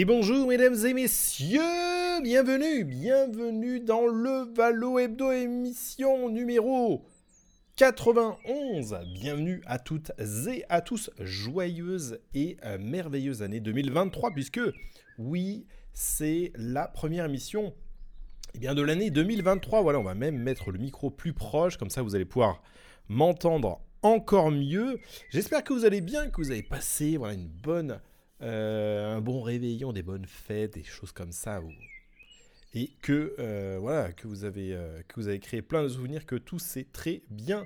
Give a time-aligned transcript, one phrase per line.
[0.00, 7.04] Et bonjour mesdames et messieurs, bienvenue, bienvenue dans le Valo Hebdo émission numéro
[7.74, 8.96] 91.
[9.12, 14.60] Bienvenue à toutes et à tous, joyeuse et euh, merveilleuse année 2023 puisque
[15.18, 17.74] oui, c'est la première émission
[18.54, 19.82] eh bien, de l'année 2023.
[19.82, 22.62] Voilà, on va même mettre le micro plus proche, comme ça vous allez pouvoir
[23.08, 25.00] m'entendre encore mieux.
[25.30, 27.98] J'espère que vous allez bien, que vous avez passé voilà, une bonne
[28.40, 31.60] un bon réveillon, des bonnes fêtes, des choses comme ça.
[32.74, 36.26] Et que, euh, voilà, que, vous avez, euh, que vous avez créé plein de souvenirs,
[36.26, 37.64] que tout s'est très bien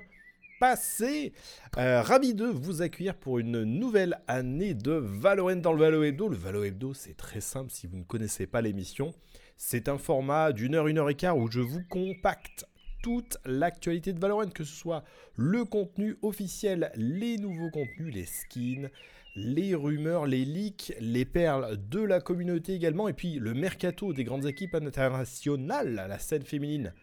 [0.59, 1.33] passé.
[1.75, 6.29] ravi de vous accueillir pour une nouvelle année de Valorant dans le Valo Hebdo.
[6.29, 9.13] Le Valo Hebdo, c'est très simple si vous ne connaissez pas l'émission.
[9.57, 12.65] C'est un format d'une heure, une heure et quart où je vous compacte
[13.01, 15.03] toute l'actualité de Valorant, que ce soit
[15.35, 18.89] le contenu officiel, les nouveaux contenus, les skins,
[19.35, 24.23] les rumeurs, les leaks, les perles de la communauté également, et puis le mercato des
[24.23, 26.93] grandes équipes internationales, la scène féminine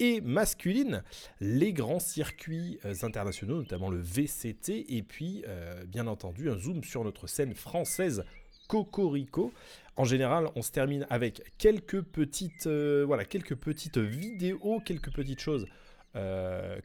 [0.00, 1.02] et masculine,
[1.40, 6.84] les grands circuits euh, internationaux, notamment le VCT, et puis euh, bien entendu un zoom
[6.84, 8.24] sur notre scène française
[8.68, 9.52] Cocorico.
[9.96, 15.40] En général, on se termine avec quelques petites, euh, voilà, quelques petites vidéos, quelques petites
[15.40, 15.66] choses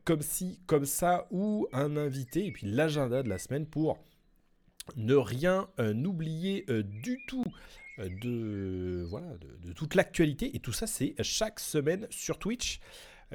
[0.03, 3.97] comme ci, comme ça, ou un invité, et puis l'agenda de la semaine pour
[4.95, 7.45] ne rien euh, n'oublier euh, du tout
[7.99, 9.27] euh, de, voilà,
[9.63, 10.55] de, toute l'actualité.
[10.55, 12.79] Et tout ça, c'est chaque semaine sur Twitch.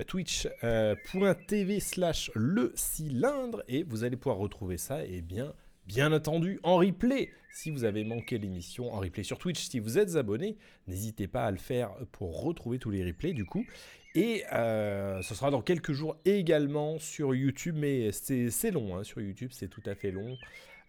[0.06, 3.64] Twitch.tv slash le cylindre.
[3.66, 5.52] Et vous allez pouvoir retrouver ça, et bien,
[5.86, 7.30] bien entendu, en replay.
[7.50, 9.68] Si vous avez manqué l'émission, en replay sur Twitch.
[9.68, 13.44] Si vous êtes abonné, n'hésitez pas à le faire pour retrouver tous les replays, du
[13.44, 13.66] coup.
[14.14, 19.50] Et ce sera dans quelques jours également sur YouTube, mais c'est long, hein, sur YouTube,
[19.52, 20.36] c'est tout à fait long.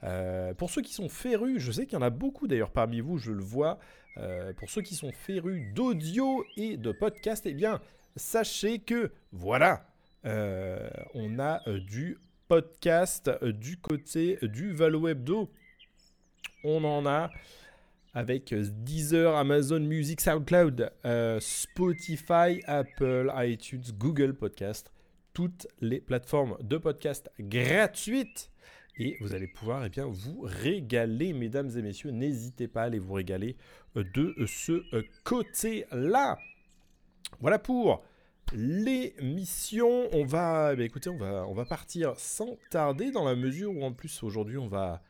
[0.04, 3.02] Euh, pour ceux qui sont férus, je sais qu'il y en a beaucoup d'ailleurs parmi
[3.02, 3.80] vous, je le vois.
[4.18, 7.80] Euh, pour ceux qui sont férus d'audio et de podcast, eh bien,
[8.16, 9.86] sachez que voilà,
[10.26, 12.18] euh, on a du
[12.48, 15.52] podcast du côté du Valo Hebdo.
[16.64, 17.30] On en a
[18.14, 20.92] avec Deezer, Amazon Music, SoundCloud,
[21.40, 24.92] Spotify, Apple, iTunes, Google Podcast,
[25.34, 28.49] toutes les plateformes de podcast gratuites
[29.00, 32.12] et vous allez pouvoir eh bien, vous régaler, mesdames et messieurs.
[32.12, 33.56] N'hésitez pas à aller vous régaler
[33.96, 36.38] euh, de ce euh, côté-là.
[37.40, 38.04] Voilà pour
[38.54, 40.09] l'émission.
[40.12, 43.84] On va, eh écoutez, on va, on va partir sans tarder dans la mesure où
[43.84, 45.02] en plus aujourd'hui on va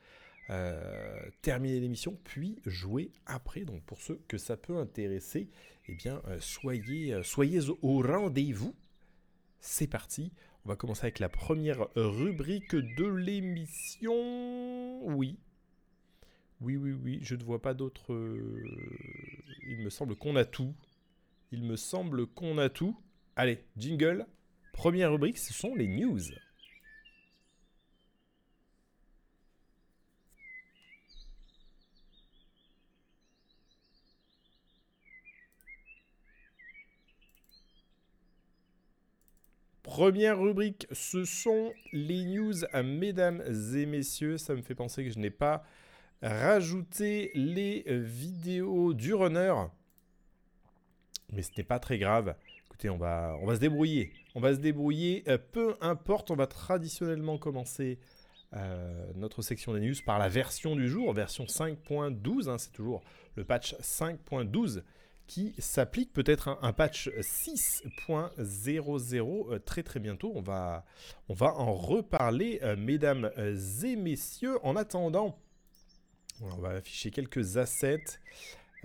[0.51, 3.61] euh, terminer l'émission puis jouer après.
[3.61, 5.49] Donc pour ceux que ça peut intéresser,
[5.87, 8.75] eh bien soyez, soyez au rendez-vous.
[9.61, 10.31] C'est parti.
[10.69, 14.13] On va commencer avec la première rubrique de l'émission.
[15.03, 15.39] Oui.
[16.61, 17.17] Oui, oui, oui.
[17.23, 18.13] Je ne vois pas d'autres.
[18.13, 18.63] Euh,
[19.67, 20.75] il me semble qu'on a tout.
[21.51, 22.95] Il me semble qu'on a tout.
[23.35, 24.27] Allez, jingle.
[24.71, 26.19] Première rubrique, ce sont les news.
[39.89, 43.41] Première rubrique, ce sont les news, mesdames
[43.75, 44.37] et messieurs.
[44.37, 45.63] Ça me fait penser que je n'ai pas
[46.21, 49.51] rajouté les vidéos du runner.
[51.31, 52.35] Mais ce n'est pas très grave.
[52.67, 54.13] Écoutez, on va, on va se débrouiller.
[54.35, 55.23] On va se débrouiller.
[55.27, 57.97] Euh, peu importe, on va traditionnellement commencer
[58.53, 62.47] euh, notre section des news par la version du jour, version 5.12.
[62.47, 63.01] Hein, c'est toujours
[63.33, 64.83] le patch 5.12
[65.29, 70.31] qui s'applique peut-être un, patch 6.00 euh, très très bientôt.
[70.33, 70.83] On va,
[71.29, 74.57] on va en reparler, euh, mesdames et messieurs.
[74.65, 75.37] En attendant,
[76.41, 78.19] on va afficher quelques assets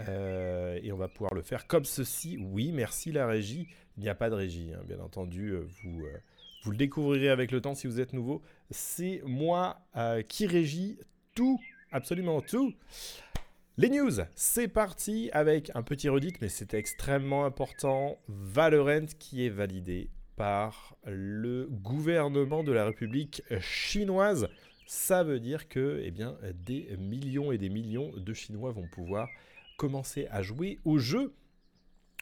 [0.00, 2.36] euh, et on va pouvoir le faire comme ceci.
[2.38, 3.66] Oui, merci la régie.
[3.96, 5.56] Il n'y a pas de régie, hein, bien entendu.
[5.56, 6.04] Vous,
[6.64, 8.42] vous le découvrirez avec le temps si vous êtes nouveau.
[8.70, 9.80] C'est moi
[10.28, 10.98] qui régis
[11.34, 11.58] tout,
[11.90, 12.74] absolument tout.
[13.76, 18.20] Les news, c'est parti avec un petit redit, mais c'est extrêmement important.
[18.28, 24.48] Valorant qui est validé par le gouvernement de la République chinoise.
[24.86, 26.12] Ça veut dire que eh
[26.52, 29.28] des millions et des millions de Chinois vont pouvoir
[29.76, 31.34] commencer à jouer au jeu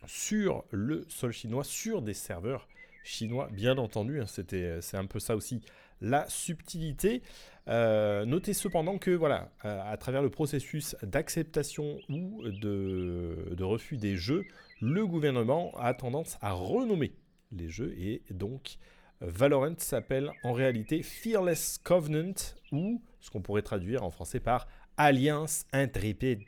[0.07, 2.67] sur le sol chinois, sur des serveurs
[3.05, 4.23] chinois, bien entendu.
[4.23, 5.61] Hein, c'était, c'est un peu ça aussi
[6.03, 7.23] la subtilité.
[7.69, 14.45] Euh, notez cependant que, voilà, à, travers le processus d'acceptation ou de, refus des jeux,
[14.81, 17.13] le gouvernement a tendance à renommer
[17.53, 18.79] les jeux et donc
[19.21, 22.35] Valorant s'appelle en réalité Fearless Covenant
[22.73, 24.67] ou ce qu'on pourrait traduire en français par
[24.97, 26.41] Alliance intrépide.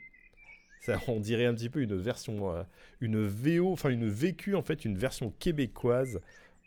[0.81, 2.63] Ça, on dirait un petit peu une version, euh,
[2.99, 6.19] une VO, enfin une VQ en fait, une version québécoise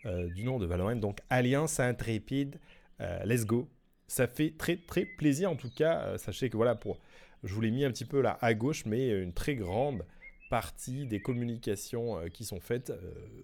[0.07, 0.97] euh, du nom de Valorant.
[0.97, 2.59] Donc Alliance intrépide,
[3.01, 3.69] euh, let's go.
[4.07, 6.17] Ça fait très très plaisir en tout cas.
[6.19, 6.99] sachez que voilà, pour,
[7.45, 10.07] je vous l'ai mis un petit peu là à gauche, mais une très grande
[10.49, 12.91] partie des communications qui sont faites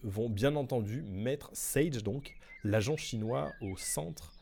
[0.02, 2.34] vont bien entendu mettre Sage, donc
[2.64, 4.32] l'agent chinois, au centre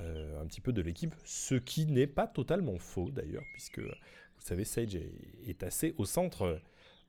[0.00, 4.40] euh, un petit peu de l'équipe, ce qui n'est pas totalement faux d'ailleurs, puisque vous
[4.40, 6.60] savez, Sage est, assez au centre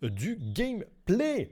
[0.04, 1.50] euh, du gameplay.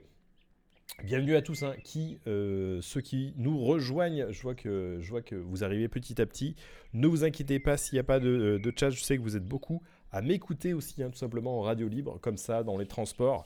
[1.02, 5.22] Bienvenue à tous, hein, qui, euh, ceux qui nous rejoignent, je vois, que, je vois
[5.22, 6.56] que vous arrivez petit à petit.
[6.92, 9.44] Ne vous inquiétez pas s'il n'y a pas de, chat, je sais que vous êtes
[9.44, 9.82] beaucoup
[10.12, 13.44] à m'écouter aussi, hein, tout simplement en radio libre, comme ça, dans les transports.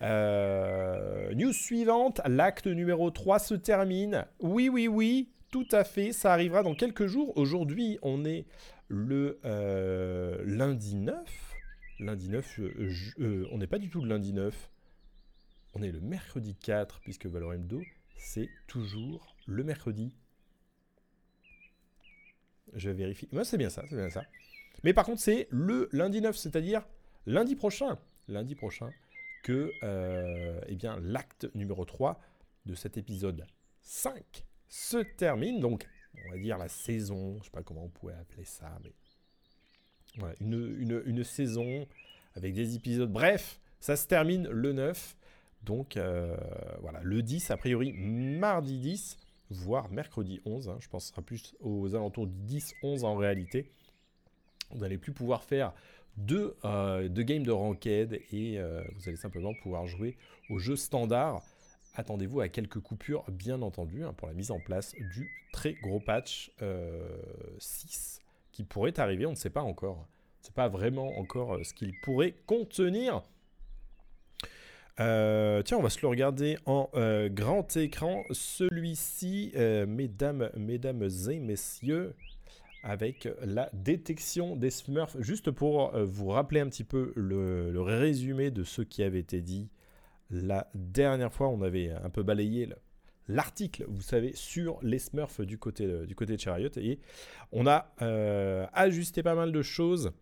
[0.00, 4.26] news suivante, l'acte numéro 3 se termine.
[4.40, 7.36] Oui, oui, oui, tout à fait, ça arrivera dans quelques jours.
[7.36, 8.46] Aujourd'hui, on est
[8.88, 11.16] le euh, lundi 9.
[11.98, 12.90] Lundi 9, euh,
[13.20, 14.70] euh, on n'est pas du tout le lundi 9.
[15.74, 17.80] On est le mercredi 4, puisque Valorem 2,
[18.16, 20.14] c'est toujours le mercredi.
[22.74, 23.28] Je vérifie.
[23.32, 24.24] Moi, c'est bien ça, c'est bien ça.
[24.84, 26.86] Mais par contre, c'est le lundi 9, c'est-à-dire
[27.26, 27.98] lundi prochain.
[28.28, 28.90] Lundi prochain,
[29.42, 29.72] que
[30.66, 32.20] eh bien, l'acte numéro 3
[32.66, 33.46] de cet épisode
[33.82, 35.60] 5 se termine.
[35.60, 35.86] Donc,
[36.26, 38.92] on va dire la saison, je sais pas comment on pourrait appeler ça, mais
[40.16, 41.86] voilà, une, saison
[42.34, 43.12] avec des épisodes.
[43.12, 45.16] Bref, ça se termine le 9.
[45.62, 46.36] Donc, euh,
[46.80, 49.18] voilà, le 10, a priori, mardi 10,
[49.50, 50.68] voire mercredi 11.
[50.68, 53.70] Hein, je pense sera plus aux alentours du 10-11 en réalité.
[54.70, 55.72] Vous n'allez plus pouvoir faire
[56.16, 60.16] deux, euh, games de ranked et euh, vous allez simplement pouvoir jouer
[60.48, 61.42] au jeu standard
[61.94, 66.00] attendez-vous à quelques coupures, bien entendu, hein, pour la mise en place du très gros
[66.00, 70.06] patch 6 euh, qui pourrait arriver, on ne sait pas encore.
[70.42, 73.22] On ne pas vraiment encore ce qu'il pourrait contenir.
[75.00, 76.90] Euh, tiens, on va se le regarder en
[77.28, 78.24] grand écran.
[78.30, 79.52] Celui-ci,
[79.88, 82.14] mesdames, mesdames et messieurs,
[82.82, 85.16] avec la détection des Smurfs.
[85.20, 89.70] Juste pour vous rappeler un petit peu le, résumé de ce qui avait été dit
[90.30, 92.68] la dernière fois, on avait un peu balayé
[93.30, 96.70] l'article, vous savez, sur les Smurfs du côté du côté de Chariot.
[96.76, 96.98] Et
[97.52, 100.12] on a euh, ajusté pas mal de choses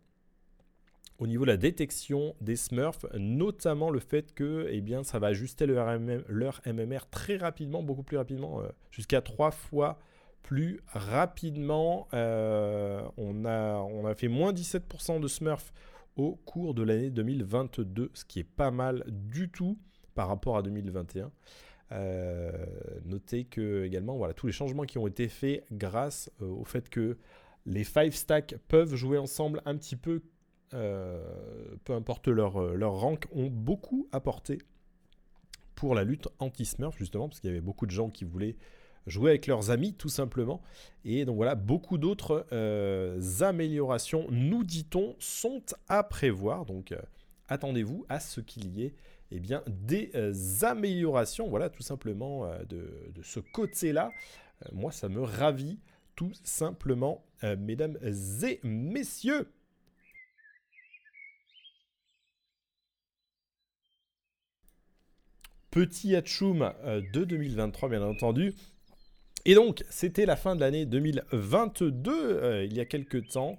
[1.18, 5.28] au niveau de la détection des Smurfs, notamment le fait que eh bien, ça va
[5.28, 9.98] ajuster leur, MMR très rapidement, beaucoup plus rapidement, euh, jusqu'à trois fois
[10.42, 12.06] plus rapidement.
[12.14, 15.72] Euh, on, a, on a fait moins 17% de Smurfs
[16.16, 19.76] au cours de l'année 2022, ce qui est pas mal du tout
[20.14, 21.30] par rapport à 2021.
[21.90, 22.52] Euh,
[23.06, 27.16] notez que également voilà tous les changements qui ont été faits grâce au fait que
[27.64, 30.22] les five stacks peuvent jouer ensemble un petit peu,
[30.70, 34.58] peu importe leur, leur rank, ont beaucoup apporté
[35.74, 38.56] pour la lutte anti-smurf justement parce qu'il y avait beaucoup de gens qui voulaient
[39.06, 40.60] jouer avec leurs amis tout simplement
[41.04, 42.46] et donc voilà beaucoup d'autres
[43.42, 46.94] améliorations nous dit-on sont à prévoir donc
[47.48, 48.94] attendez-vous à ce qu'il y ait
[49.30, 50.32] eh bien, des euh,
[50.62, 54.10] améliorations, voilà, tout simplement euh, de, ce côté-là.
[54.64, 55.78] Euh, moi, ça me ravit,
[56.16, 57.24] tout simplement,
[57.58, 59.48] mesdames et messieurs.
[65.70, 66.72] Petit Hatchoum
[67.12, 68.54] de 2023, bien entendu.
[69.44, 73.56] Et donc, c'était la fin de l'année 2022, il y a quelques temps.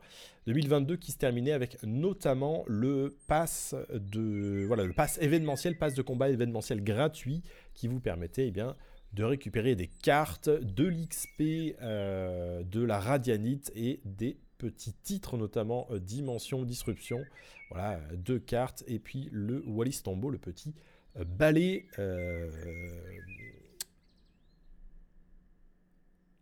[0.48, 6.02] 2022 qui se terminait avec notamment le pass de voilà le pass événementiel, pass de
[6.02, 7.44] combat événementiel gratuit
[7.76, 8.76] qui vous permettait eh bien
[9.14, 15.88] de récupérer des cartes, de l'XP, euh, de la radianite et des petits titres, notamment
[15.90, 17.24] euh, Dimension, Disruption.
[17.72, 18.84] Voilà, deux cartes.
[18.88, 20.76] Et puis le Wallis Tombo, le petit
[21.20, 21.88] euh, balai.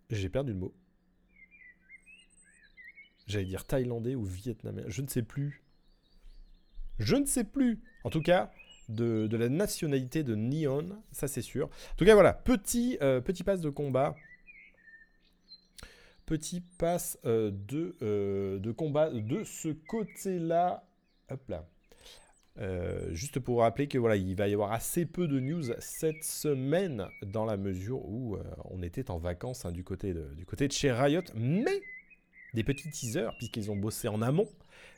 [0.10, 0.74] J'ai perdu le mot.
[3.28, 4.84] J'allais dire thaïlandais ou vietnamien.
[4.88, 5.62] Je ne sais plus.
[7.00, 7.82] Je ne sais plus.
[8.06, 8.52] En tout cas,
[8.90, 11.68] de, la nationalité de Neon, ça c'est sûr.
[11.68, 14.16] En tout cas, voilà, petit, euh, petit pass de combat.
[16.26, 20.86] Petit pass euh, de, euh, de combat de ce côté-là.
[21.30, 21.68] Hop là.
[22.60, 26.24] Euh, juste pour rappeler que voilà, il va y avoir assez peu de news cette
[26.24, 30.28] semaine dans la mesure où euh, on était en vacances hein, du, côté de,
[30.72, 31.82] chez Riot, mais
[32.56, 34.50] des petits teasers puisqu'ils ont bossé en amont,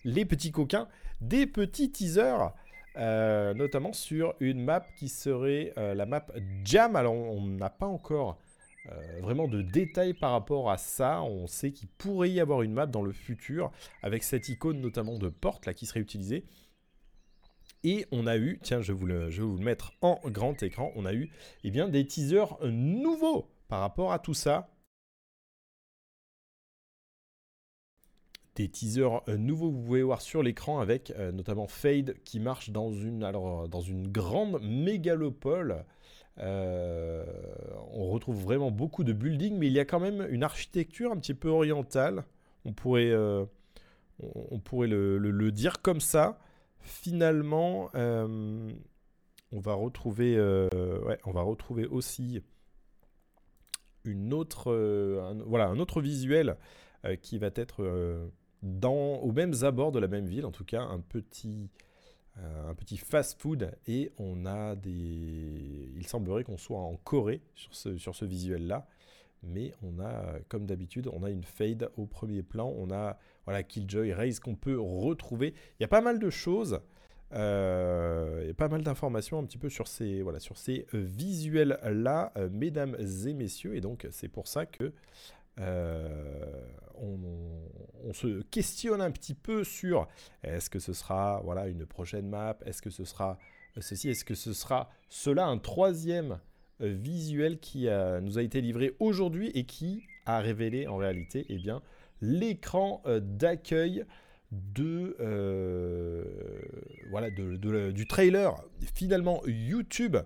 [0.05, 0.87] les petits coquins,
[1.21, 2.53] des petits teasers.
[2.97, 6.25] Euh, notamment sur une map qui serait la map
[6.65, 6.95] Jam.
[6.95, 8.39] Alors on n'a pas encore
[9.21, 11.21] vraiment de détails par rapport à ça.
[11.21, 15.17] On sait qu'il pourrait y avoir une map dans le futur avec cette icône notamment
[15.17, 16.45] de porte là qui serait utilisée.
[17.83, 20.61] Et on a eu, tiens, je vais vous le, je vous le mettre en grand
[20.63, 21.29] écran, on a eu
[21.63, 24.69] eh bien, des teasers nouveaux par rapport à tout ça.
[28.55, 32.91] Des teasers nouveaux, vous pouvez voir sur l'écran avec euh, notamment Fade qui marche dans
[32.91, 35.85] une, alors, dans une grande mégalopole.
[36.39, 37.25] Euh,
[37.91, 41.17] on retrouve vraiment beaucoup de buildings, mais il y a quand même une architecture un
[41.17, 42.23] petit peu orientale.
[42.65, 43.45] On pourrait, euh,
[44.19, 46.39] on, pourrait le, dire comme ça
[46.81, 48.71] finalement, euh,
[49.51, 50.67] on, va retrouver, euh,
[51.25, 52.41] on va retrouver aussi
[54.03, 56.57] une autre, euh, un, voilà, un autre visuel
[57.21, 58.29] qui va être
[58.61, 61.69] dans, aux mêmes abords de la même ville, en tout cas un petit,
[62.35, 65.93] un petit fast-food et on a des...
[65.95, 68.85] Il semblerait qu'on soit en Corée sur ce, sur ce visuel-là.
[69.43, 73.17] Mais on a, comme d'habitude, on a une fade au premier plan, on a
[73.49, 75.55] voilà, Killjoy, Raze qu'on peut retrouver.
[75.79, 76.81] Il y a pas mal de choses,
[77.33, 83.75] euh, pas mal d'informations un petit peu sur ces, euh, visuels-là, euh, mesdames et messieurs,
[83.75, 84.93] et donc c'est pour ça que
[85.57, 87.17] on,
[88.13, 90.07] se questionne un petit peu sur
[90.43, 93.39] est-ce que ce sera voilà, une prochaine map, est-ce que ce sera
[93.79, 96.37] ceci, est-ce que ce sera cela, un troisième
[96.79, 97.87] visuel qui
[98.21, 101.81] nous a été livré aujourd'hui et qui a révélé en réalité eh bien,
[102.21, 104.05] l'écran euh, d'accueil
[104.51, 106.23] de, euh,
[107.11, 108.55] voilà, du trailer
[108.95, 110.17] finalement YouTube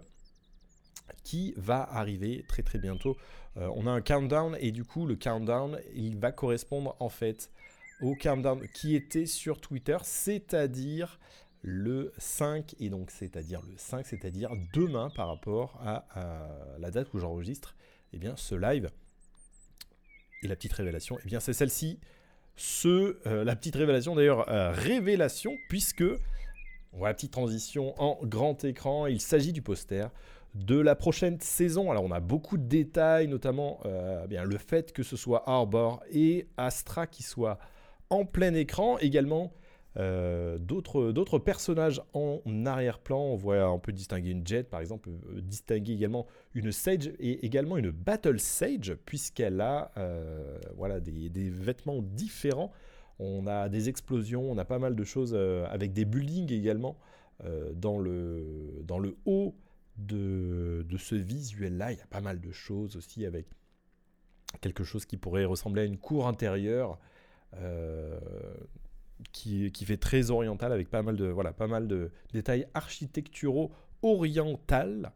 [1.23, 3.17] qui va arriver très très bientôt.
[3.57, 7.51] Euh, on a un countdown et du coup le countdown il va correspondre en fait
[8.01, 11.19] au countdown qui était sur Twitter, c'est-à-dire
[11.61, 16.05] le 5, et donc c'est-à-dire le 5, c'est-à-dire demain par rapport à,
[16.79, 17.75] la date où j'enregistre
[18.11, 18.89] eh bien, ce live.
[20.43, 21.99] Et la petite révélation, eh bien c'est celle-ci.
[22.55, 26.03] Ce, euh, la petite révélation d'ailleurs, euh, révélation, puisque,
[27.01, 30.11] la petite transition en grand écran, il s'agit du poster
[30.53, 31.89] de la prochaine saison.
[31.89, 36.03] Alors on a beaucoup de détails, notamment euh, eh le fait que ce soit Arbor
[36.11, 37.57] et Astra qui soient
[38.09, 39.53] en plein écran, également
[39.97, 45.41] euh, d'autres personnages en arrière-plan, on voit, on peut distinguer une Jet par exemple, euh,
[45.41, 52.01] distinguer également une Sage et également une Battle Sage puisqu'elle a euh, voilà, des, vêtements
[52.01, 52.71] différents.
[53.19, 56.97] On a des explosions, on a pas mal de choses avec des buildings également
[57.75, 59.55] dans, le, dans le haut
[59.97, 61.91] de, de ce visuel-là.
[61.91, 63.45] Il y a pas mal de choses aussi avec
[64.61, 66.97] quelque chose qui pourrait ressembler à une cour intérieure
[69.31, 75.11] qui, fait très oriental avec pas mal de, voilà, pas mal de détails architecturaux oriental.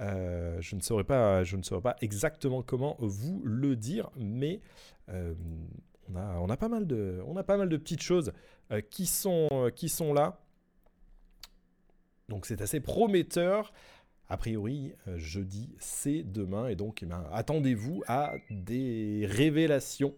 [0.00, 4.60] Euh, je, ne saurais pas, je ne saurais pas exactement comment vous le dire, mais
[5.10, 5.34] euh,
[6.08, 8.32] on, a, on, a pas mal de, on a pas mal de petites choses
[8.72, 10.40] euh, qui, sont, qui sont là.
[12.28, 13.72] Donc c'est assez prometteur.
[14.28, 16.68] A priori, jeudi, c'est demain.
[16.68, 20.14] Et donc, eh ben, attendez-vous à des révélations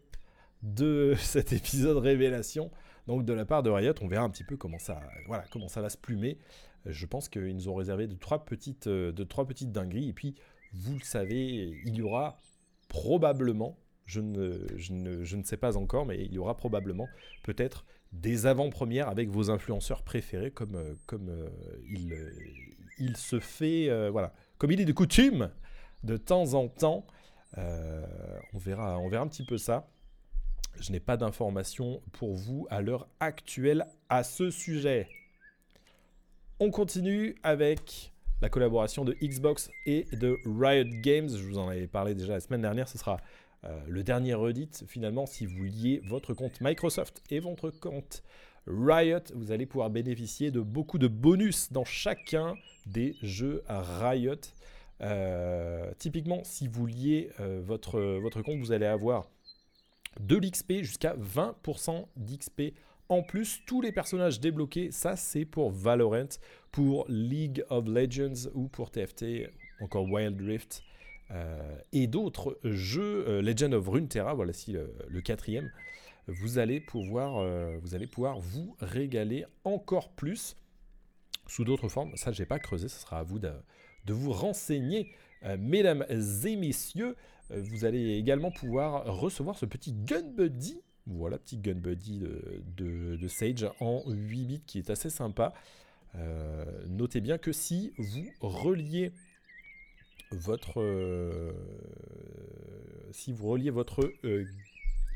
[0.63, 2.71] de cet épisode révélation
[3.07, 5.69] donc de la part de Riot, on verra un petit peu comment ça, voilà, comment
[5.69, 6.39] ça va se plumer.
[6.87, 10.09] Euh, je pense qu'ils nous ont réservé de trois petites, euh, de trois petites dingueries.
[10.09, 10.35] Et puis,
[10.73, 12.39] vous le savez, il y aura
[12.89, 17.09] probablement, je ne, je ne, sais pas encore, mais il y aura probablement
[17.43, 21.31] peut-être des avant-premières avec vos influenceurs préférés, comme, euh, comme
[21.91, 22.15] il,
[22.99, 25.51] il se fait, voilà, comme il est de coutume
[26.05, 27.07] de temps en temps.
[27.57, 29.89] on, verra, on verra un petit peu ça.
[30.81, 35.09] Je n'ai pas d'informations pour vous à l'heure actuelle à ce sujet.
[36.59, 41.29] On continue avec la collaboration de Xbox et de Riot Games.
[41.29, 42.89] Je vous en avais parlé déjà la semaine dernière.
[42.89, 43.21] Ce sera
[43.65, 44.71] euh, le dernier Reddit.
[44.89, 48.23] Finalement, si vous liez votre compte Microsoft et votre compte
[48.67, 54.35] Riot, vous allez pouvoir bénéficier de beaucoup de bonus dans chacun des jeux Riot.
[55.01, 59.29] Euh, typiquement, si vous liez euh, votre, votre compte, vous allez avoir
[60.21, 62.75] de l'XP jusqu'à 20% d'XP
[63.13, 66.29] en plus, tous les personnages débloqués, ça c'est pour Valorant,
[66.71, 69.51] pour League of Legends ou pour TFT,
[69.83, 70.83] encore Wild Rift
[71.31, 75.71] euh, et d'autres jeux, euh, Legend of Runeterra, voilà si le, quatrième,
[76.27, 80.57] vous allez, pouvoir, euh, vous allez pouvoir vous régaler encore plus
[81.47, 82.17] sous d'autres formes.
[82.17, 83.53] Ça, j'ai pas creusé, ce sera à vous de,
[84.09, 85.13] vous renseigner.
[85.59, 87.15] mesdames et messieurs,
[87.57, 90.81] vous allez également pouvoir recevoir ce petit Gun Buddy.
[91.07, 92.21] Voilà, petit Gun Buddy
[92.77, 95.53] de, de Sage en 8 bits qui est assez sympa.
[96.89, 99.13] notez bien que si vous reliez
[100.33, 101.53] votre euh,
[103.13, 104.47] si vous reliez votre euh,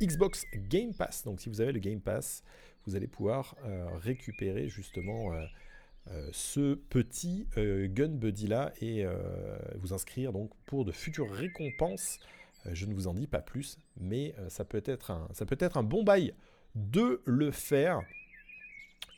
[0.00, 2.42] Xbox Game Pass, donc si vous avez le Game Pass,
[2.86, 5.32] vous allez pouvoir euh, récupérer justement
[6.32, 9.04] ce petit Gun Buddy là et
[9.76, 12.18] vous inscrire donc pour de futures récompenses.
[12.72, 15.76] je ne vous en dis pas plus, mais ça peut être un ça peut être
[15.76, 16.34] un bon bail
[16.74, 18.02] de le faire.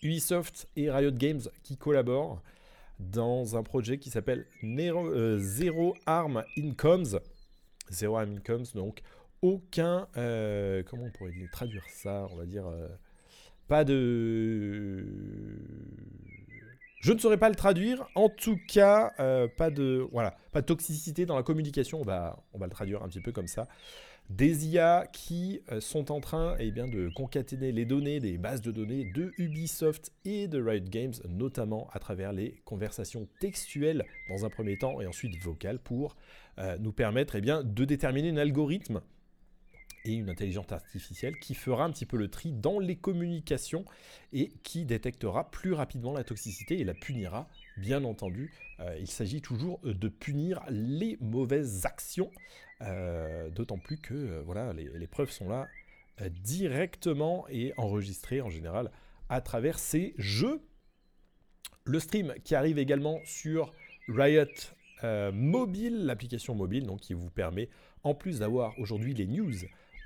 [0.03, 2.41] Ubisoft et Riot Games qui collaborent
[2.99, 7.21] dans un projet qui s'appelle euh, Zero Arm Incomes.
[7.91, 9.03] Zero Arm Incomes, donc
[9.43, 10.09] aucun.
[10.17, 12.67] Euh, comment on pourrait traduire ça On va dire.
[12.67, 12.89] Euh,
[13.67, 15.05] pas de.
[17.01, 18.09] Je ne saurais pas le traduire.
[18.15, 19.13] En tout cas,
[19.57, 22.01] pas de voilà, pas de toxicité dans la communication.
[22.01, 23.69] On va, le traduire un petit peu comme ça
[24.31, 28.71] des IA qui euh, sont en train eh de concaténer les données des bases de
[28.71, 34.51] données de Ubisoft et de Riot Games, notamment à travers les conversations textuelles dans un
[34.51, 36.17] premier temps et ensuite vocales pour
[36.59, 39.01] euh, nous permettre eh de déterminer un algorithme
[40.05, 43.85] et une intelligence artificielle qui fera un petit peu le tri dans les communications
[44.33, 47.49] et qui détectera plus rapidement la toxicité et la punira.
[47.77, 52.31] Bien entendu, euh, il s'agit toujours de punir les mauvaises actions
[52.83, 55.67] euh, d'autant plus que euh, voilà, les, preuves sont là
[56.21, 58.93] euh, directement et enregistrées en général
[59.29, 60.63] à travers ces jeux.
[61.85, 63.73] Le stream qui arrive également sur
[64.09, 64.45] Riot
[65.33, 67.69] Mobile, l'application mobile, donc qui vous permet,
[68.03, 69.55] en plus d'avoir aujourd'hui les news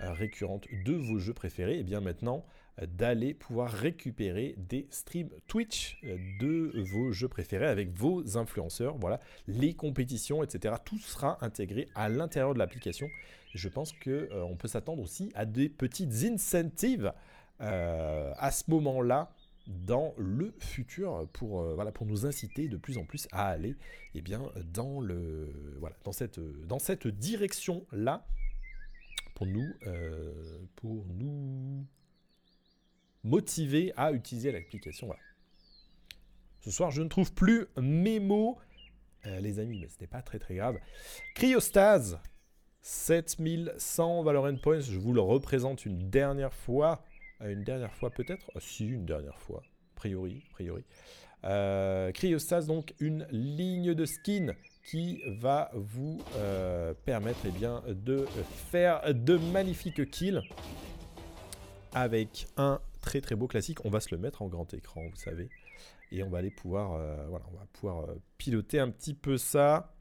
[0.03, 2.45] récurrentes de vos jeux préférés, et eh bien maintenant
[2.81, 8.97] d'aller pouvoir récupérer des streams Twitch euh, de vos jeux préférés avec vos influenceurs.
[8.97, 10.77] Voilà, les compétitions, etc.
[10.85, 13.09] Tout sera intégré à l'intérieur de l'application.
[13.55, 17.13] Je pense qu'on euh, peut s'attendre aussi à des petites incentives
[17.61, 19.31] euh, à ce moment-là
[19.69, 23.77] dans le futur pour, voilà, pour nous inciter de plus en plus à aller
[24.15, 28.27] eh bien, dans, le, voilà, dans cette, dans cette direction-là
[29.43, 29.75] pour nous,
[30.77, 31.87] pour nous
[33.25, 35.07] motivé à utiliser l'application.
[35.07, 35.23] Voilà.
[36.61, 38.59] Ce soir, je ne trouve plus mes mots.
[39.27, 40.79] Euh, les amis, mais c'était pas très très grave.
[41.35, 42.19] Cryostase,
[42.83, 44.81] 7100 Valorant Points.
[44.81, 47.05] Je vous le représente une dernière fois.
[47.41, 48.51] Euh, une dernière fois peut-être?
[48.61, 49.63] Si, une dernière fois.
[49.65, 50.85] A priori, a priori.
[51.45, 56.21] Euh, Cryostase, donc une ligne de skin qui va vous
[57.05, 58.27] permettre eh bien, de
[58.71, 60.43] faire de magnifiques kills
[61.95, 63.85] avec un très très beau classique.
[63.85, 65.49] On va se le mettre en grand écran, vous savez.
[66.11, 69.37] Et on va aller pouvoir, euh, voilà, on va pouvoir euh, piloter un petit peu
[69.39, 69.95] ça.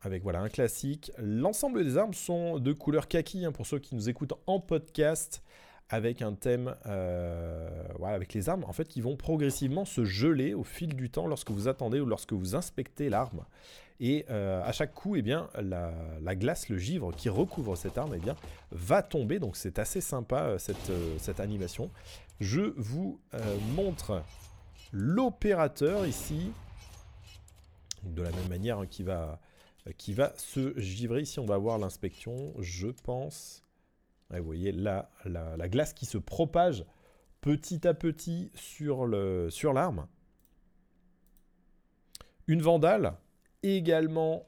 [0.00, 1.12] Avec voilà un classique.
[1.18, 5.44] L'ensemble des armes sont de couleur kaki hein, pour ceux qui nous écoutent en podcast
[5.92, 10.54] avec un thème, euh, voilà, avec les armes en fait qui vont progressivement se geler
[10.54, 13.44] au fil du temps lorsque vous attendez ou lorsque vous inspectez l'arme.
[14.00, 18.14] Et euh, à chaque coup, eh bien, la, glace, le givre qui recouvre cette arme,
[18.16, 18.36] eh bien,
[18.70, 19.38] va tomber.
[19.38, 21.90] Donc c'est assez sympa euh, cette, animation.
[22.40, 23.20] Je vous
[23.76, 24.22] montre
[24.92, 26.52] l'opérateur ici,
[28.02, 29.38] de la même manière hein, qui va
[29.98, 31.22] qui va se givrer.
[31.22, 33.61] Ici, on va voir l'inspection, je pense
[34.38, 36.84] vous voyez là, la, glace qui se propage
[37.40, 40.06] petit à petit sur l'arme.
[42.46, 43.16] Une vandale
[43.62, 44.46] également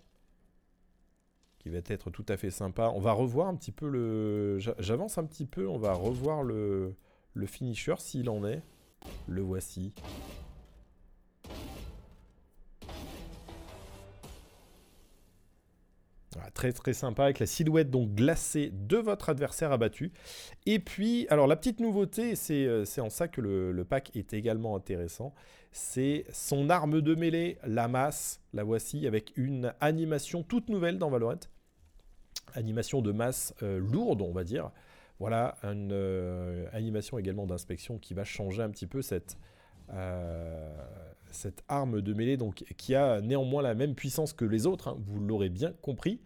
[1.59, 2.92] qui va être tout à fait sympa.
[2.94, 4.59] On va revoir un petit peu le...
[4.79, 6.94] J'avance un petit peu, on va revoir le
[7.47, 8.62] finisher s'il en est.
[9.27, 9.92] Le voici.
[16.64, 20.12] Très très sympa avec la silhouette donc glacée de votre adversaire abattu.
[20.64, 24.74] Et puis, alors la petite nouveauté, c'est euh, en ça que le, pack est également
[24.74, 25.35] intéressant,
[25.72, 31.11] c'est son arme de mêlée, la masse, la voici, avec une animation toute nouvelle dans
[31.11, 31.40] Valorant.
[32.55, 34.70] Animation de masse euh, lourde, on va dire.
[35.18, 39.37] Voilà, une euh, animation également d'inspection qui va changer un petit peu cette,
[41.31, 44.97] cette arme de mêlée donc, qui a néanmoins la même puissance que les autres, hein,
[44.99, 46.20] vous l'aurez bien compris.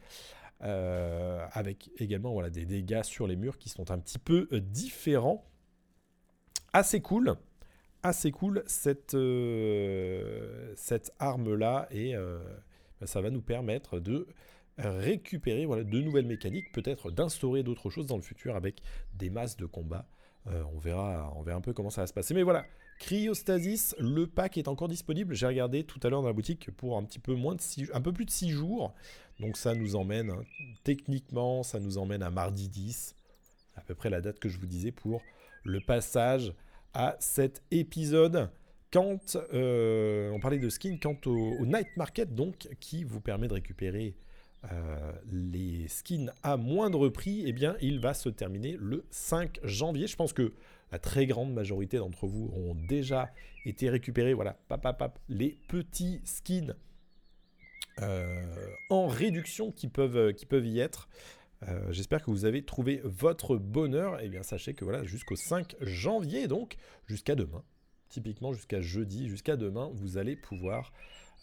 [0.64, 4.60] Euh, avec également voilà, des dégâts sur les murs qui sont un petit peu euh,
[4.60, 5.44] différents.
[6.72, 7.36] Assez cool,
[8.02, 12.14] assez cool cette, euh, cette arme-là, et
[13.00, 14.26] bah, ça va nous permettre de
[14.76, 18.82] récupérer voilà, de nouvelles mécaniques, peut-être d'instaurer d'autres choses dans le futur avec
[19.14, 20.06] des masses de combat.
[20.46, 22.34] on, verra, on verra un peu comment ça va se passer.
[22.34, 22.66] Mais voilà,
[22.98, 25.34] Cryostasis, le pack est encore disponible.
[25.34, 28.24] J'ai regardé tout à l'heure dans la boutique pour un peu moins de peu plus
[28.24, 28.94] de 6 jours.
[29.40, 30.42] Donc ça nous emmène, hein,
[30.82, 33.14] techniquement, ça nous emmène à mardi 10,
[33.76, 35.22] à peu près la date que je vous disais pour
[35.64, 36.52] le passage
[36.92, 38.50] à cet épisode.
[38.90, 43.54] Quand euh, on parlait de skin, quant au, Night Market, donc, qui vous permet de
[43.54, 44.16] récupérer
[44.72, 50.06] euh, les skins à moindre prix, eh bien, il va se terminer le 5 janvier.
[50.06, 50.52] Je pense que
[50.92, 53.30] la très grande majorité d'entre vous ont déjà
[53.64, 54.34] été récupérés.
[54.34, 56.74] Voilà, pap, les petits skins
[58.02, 58.44] euh,
[58.90, 61.08] en réduction qui peuvent, y être.
[61.66, 64.20] Euh, j'espère que vous avez trouvé votre bonheur.
[64.20, 67.64] Et eh bien, sachez que voilà, jusqu'au 5 janvier, donc jusqu'à demain,
[68.08, 70.92] typiquement jusqu'à jeudi, jusqu'à demain, vous allez pouvoir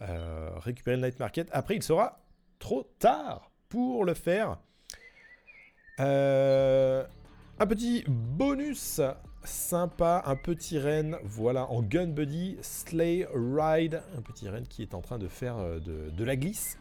[0.01, 1.49] euh, récupérer le night market.
[1.51, 2.25] Après, il sera
[2.59, 4.57] trop tard pour le faire.
[5.97, 8.99] Un petit bonus
[9.45, 14.93] sympa, un petit renne, voilà, en Gun Buddy, Slay Ride, un petit renne qui est
[14.93, 16.77] en train de faire de, de la glisse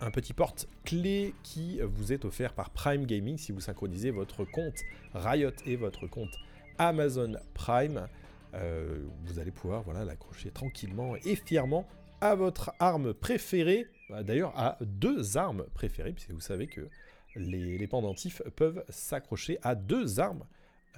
[0.00, 4.84] un petit porte-clé qui vous est offert par Prime Gaming si vous synchronisez votre compte
[5.14, 6.30] Riot et votre compte
[6.78, 8.06] Amazon Prime.
[8.54, 11.86] Euh, vous allez pouvoir voilà, l'accrocher tranquillement et fièrement
[12.20, 16.88] à votre arme préférée, bah, d'ailleurs à deux armes préférées, puisque vous savez que
[17.36, 20.44] les, pendentifs peuvent s'accrocher à deux armes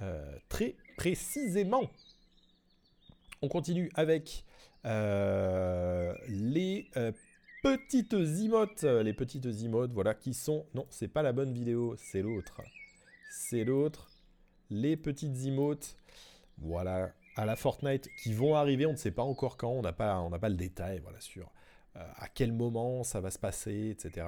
[0.01, 1.89] euh, très précisément.
[3.41, 4.43] On continue avec
[4.85, 6.89] euh, les
[7.63, 10.65] petites emotes, les petites emotes, voilà, qui sont...
[10.73, 12.61] Non, c'est pas la bonne vidéo, c'est l'autre.
[13.31, 14.11] C'est l'autre.
[14.69, 15.97] Les petites emotes,
[16.57, 19.93] voilà, à la Fortnite, qui vont arriver, on ne sait pas encore quand, on n'a
[19.93, 21.60] pas, on pas le détail, voilà, sur euh,
[21.95, 24.27] à quel moment ça va se passer, etc.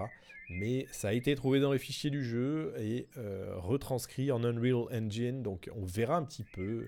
[0.49, 4.85] Mais ça a été trouvé dans les fichiers du jeu et euh, retranscrit en Unreal
[4.91, 6.85] Engine, donc on verra un petit peu...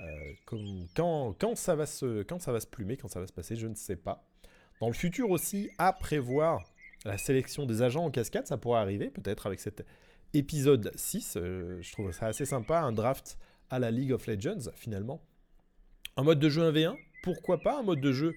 [0.00, 0.32] Euh,
[0.94, 3.54] quand, quand, ça va se, quand ça va se plumer, quand ça va se passer,
[3.54, 4.24] je ne sais pas.
[4.80, 6.72] Dans le futur aussi, à prévoir
[7.04, 9.84] la sélection des agents en cascade, ça pourrait arriver peut-être avec cet
[10.34, 11.36] épisode 6.
[11.36, 13.38] Euh, je trouve ça assez sympa, un draft
[13.70, 15.22] à la League of Legends finalement.
[16.16, 18.34] Un mode de jeu 1v1, pourquoi pas un mode de jeu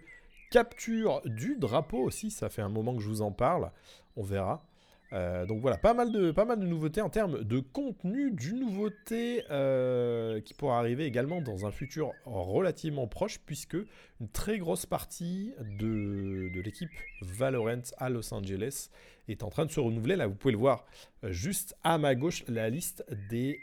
[0.55, 3.71] capture du drapeau aussi, ça fait un moment que je vous en parle,
[4.15, 4.65] on verra.
[5.11, 8.53] Euh, donc voilà, pas mal, de, pas mal de nouveautés en termes de contenu, du
[8.53, 13.75] nouveauté euh, qui pourra arriver également dans un futur relativement proche, puisque
[14.21, 16.89] une très grosse partie de, l'équipe
[17.21, 18.87] Valorant à Los Angeles
[19.27, 20.15] est en train de se renouveler.
[20.15, 20.85] Là, vous pouvez le voir
[21.25, 23.59] euh, juste à ma gauche, la liste des,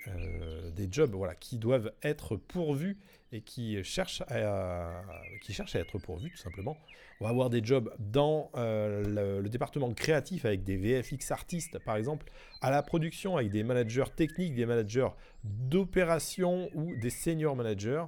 [0.90, 2.98] jobs qui doivent être pourvus
[3.32, 5.02] et qui cherchent à,
[5.40, 6.76] qui cherchent à être pourvus tout simplement.
[7.20, 11.96] On va avoir des jobs dans euh, le, département créatif avec des VFX artistes par
[11.96, 12.26] exemple,
[12.60, 15.08] à la production avec des managers techniques, des managers
[15.44, 18.04] d'opération ou des senior managers,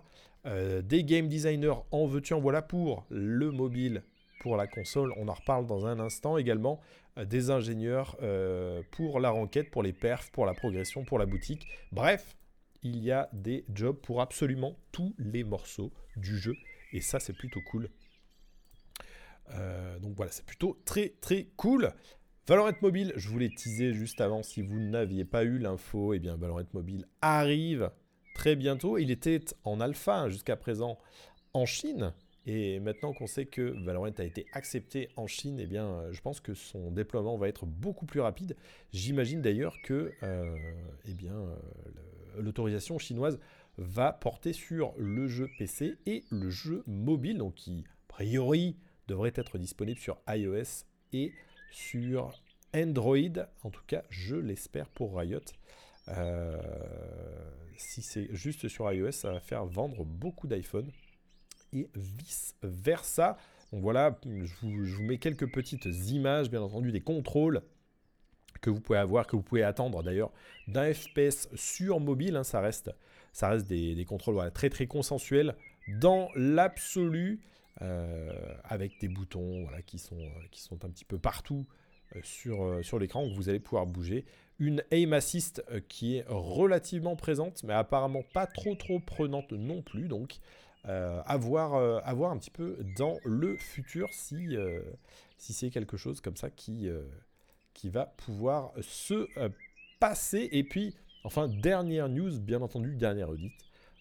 [0.47, 4.03] euh, des game designers en veux-tu en voilà pour le mobile,
[4.41, 6.81] pour la console, on en reparle dans un instant également,
[7.17, 8.19] euh, des ingénieurs
[8.91, 12.37] pour la renquête, pour les perfs, pour la progression, pour la boutique, bref,
[12.85, 16.55] il y a des jobs pour absolument tous les morceaux du jeu.
[16.93, 17.89] Et ça, c'est plutôt cool.
[19.51, 21.91] Euh, donc voilà, c'est plutôt très très cool.
[22.47, 24.43] Valorant Mobile, je vous l'ai teasé juste avant.
[24.43, 27.91] Si vous n'aviez pas eu l'info, eh bien Valorant Mobile arrive
[28.35, 28.99] très bientôt.
[28.99, 30.99] Il était en alpha jusqu'à présent
[31.55, 32.13] en Chine.
[32.47, 36.41] Et maintenant qu'on sait que Valorant a été accepté en Chine, eh bien, je pense
[36.41, 38.55] que son déploiement va être beaucoup plus rapide.
[38.93, 40.55] J'imagine d'ailleurs que euh,
[41.09, 41.35] eh bien,
[42.39, 43.39] l'autorisation chinoise
[43.77, 48.77] va porter sur le jeu PC et le jeu mobile, donc qui, a priori,
[49.09, 51.33] devrait être disponible sur iOS et
[51.71, 52.31] sur
[52.75, 53.19] Android.
[53.63, 55.41] En tout cas, je l'espère pour Riot.
[56.09, 56.61] Euh,
[57.77, 60.91] si c'est juste sur iOS, ça va faire vendre beaucoup d'iPhone
[61.73, 63.37] et vice versa.
[63.73, 67.63] Donc voilà, je vous, mets quelques petites images, bien entendu, des contrôles
[68.65, 70.33] que vous pouvez avoir, que vous pouvez attendre d'ailleurs
[70.69, 72.37] d'un FPS sur mobile.
[72.37, 72.45] Hein.
[72.45, 72.91] ça reste,
[73.33, 75.55] ça reste des, contrôles très très consensuels
[76.01, 77.41] dans l'absolu.
[77.83, 78.31] Euh,
[78.63, 81.67] avec des boutons voilà, qui, sont, euh, qui sont un petit peu partout
[82.15, 84.25] euh, sur, sur l'écran, où vous allez pouvoir bouger.
[84.61, 90.07] Une aim assist qui est relativement présente, mais apparemment pas trop trop prenante non plus,
[90.07, 90.39] donc
[90.85, 94.57] à voir, un petit peu dans le futur si,
[95.39, 96.89] si c'est quelque chose comme ça qui,
[97.75, 99.29] qui va pouvoir se
[100.01, 100.49] passer.
[100.53, 103.53] Et puis, enfin, dernière news, bien entendu, dernière audit.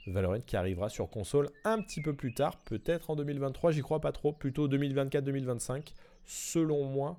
[0.05, 4.01] Valorant qui arrivera sur console un petit peu plus tard, peut-être en 2023, j'y crois
[4.01, 5.93] pas trop, plutôt 2024-2025,
[6.25, 7.17] selon moi.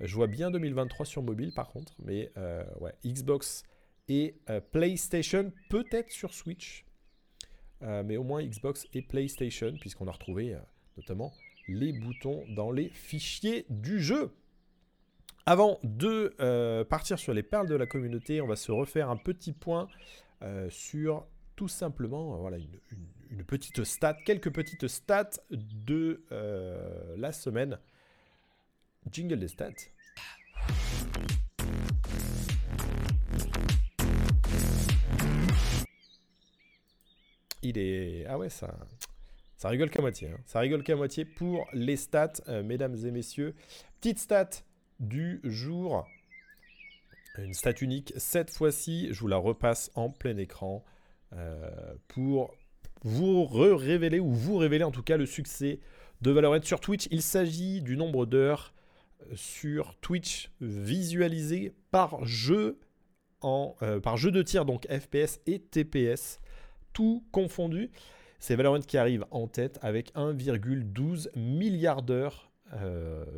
[0.00, 3.62] Je vois bien 2023 sur mobile par contre, mais euh, ouais, Xbox
[4.08, 6.84] et euh, PlayStation, peut-être sur Switch.
[7.80, 10.56] mais au moins Xbox et PlayStation, puisqu'on a retrouvé
[10.96, 11.32] notamment
[11.68, 14.32] les boutons dans les fichiers du jeu.
[15.46, 19.18] Avant de euh, partir sur les perles de la communauté, on va se refaire un
[19.18, 19.88] petit point
[20.40, 26.24] euh, sur tout simplement euh, voilà, une, petite stat, quelques petites stats de
[27.16, 27.78] la semaine.
[29.10, 29.70] Jingle des stats.
[37.60, 38.24] Il est...
[38.26, 38.74] Ah ouais, ça...
[39.58, 40.28] Ça rigole qu'à moitié.
[40.28, 40.38] Hein.
[40.46, 43.54] Ça rigole qu'à moitié pour les stats, mesdames et messieurs.
[44.00, 44.50] Petite stat
[45.00, 46.06] du jour.
[47.38, 48.12] Une stat unique.
[48.16, 50.84] Cette fois-ci, je vous la repasse en plein écran
[51.32, 52.54] euh, pour
[53.02, 55.80] vous révéler, ou vous révéler en tout cas le succès
[56.22, 57.08] de Valorant sur Twitch.
[57.10, 58.72] Il s'agit du nombre d'heures
[59.22, 62.78] euh, sur Twitch visualisées par jeu,
[63.40, 66.40] en, euh, par jeu de tir, donc FPS et TPS,
[66.92, 67.90] tout confondu.
[68.38, 72.50] C'est Valorant qui arrive en tête avec 1,12 milliard d'heures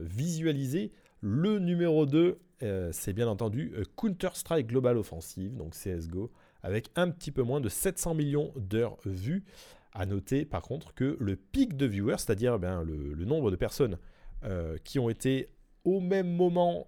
[0.01, 6.31] visualisées le numéro 2, euh, c'est bien entendu euh, Counter-Strike Global Offensive, donc CSGO,
[6.63, 9.45] avec un petit peu moins de 700 millions d'heures vues.
[9.93, 13.97] À noter par contre que le pic de viewers, c'est-à-dire eh le, nombre de personnes
[14.45, 15.49] euh, qui ont été
[15.85, 16.87] au même moment,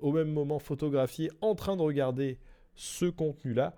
[0.00, 2.38] au même moment photographiées en train de regarder
[2.76, 3.74] ce contenu-là,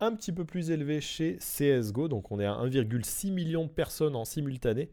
[0.00, 4.14] un petit peu plus élevé chez CSGO, donc on est à 1,6 million de personnes
[4.14, 4.90] en simultané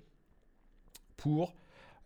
[1.15, 1.53] pour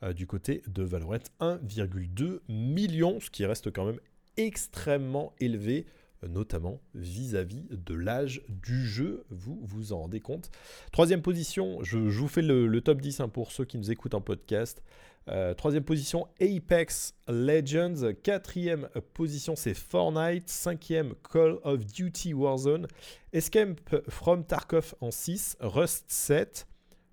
[0.03, 3.99] euh, du côté de Valorant 1,2 million, ce qui reste quand même
[4.37, 5.85] extrêmement élevé
[6.23, 10.51] euh, notamment vis-à-vis de l'âge du jeu, vous vous en rendez compte.
[10.91, 14.21] Troisième position, je, vous fais le, top 10 hein, pour ceux qui nous écoutent en
[14.21, 14.83] podcast.
[15.27, 18.13] Euh, troisième position, Apex Legends.
[18.23, 20.49] Quatrième position, c'est Fortnite.
[20.49, 22.87] Cinquième, Call of Duty Warzone.
[23.31, 25.57] Escape from Tarkov en 6.
[25.59, 26.67] Rust 7.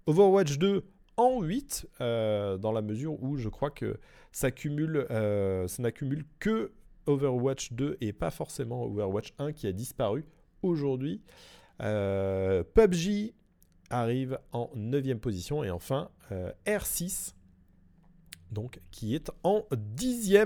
[0.06, 0.84] Overwatch 2
[1.16, 3.98] en 8, euh, dans la mesure où je crois que
[4.32, 6.72] ça, cumule, euh, ça n'accumule que
[7.06, 10.24] Overwatch 2 et pas forcément Overwatch 1 qui a disparu
[10.62, 11.22] aujourd'hui.
[11.82, 13.34] Euh, PUBG
[13.90, 16.10] arrive en 9 position et enfin
[16.66, 17.34] R6
[18.50, 20.36] donc qui est en 10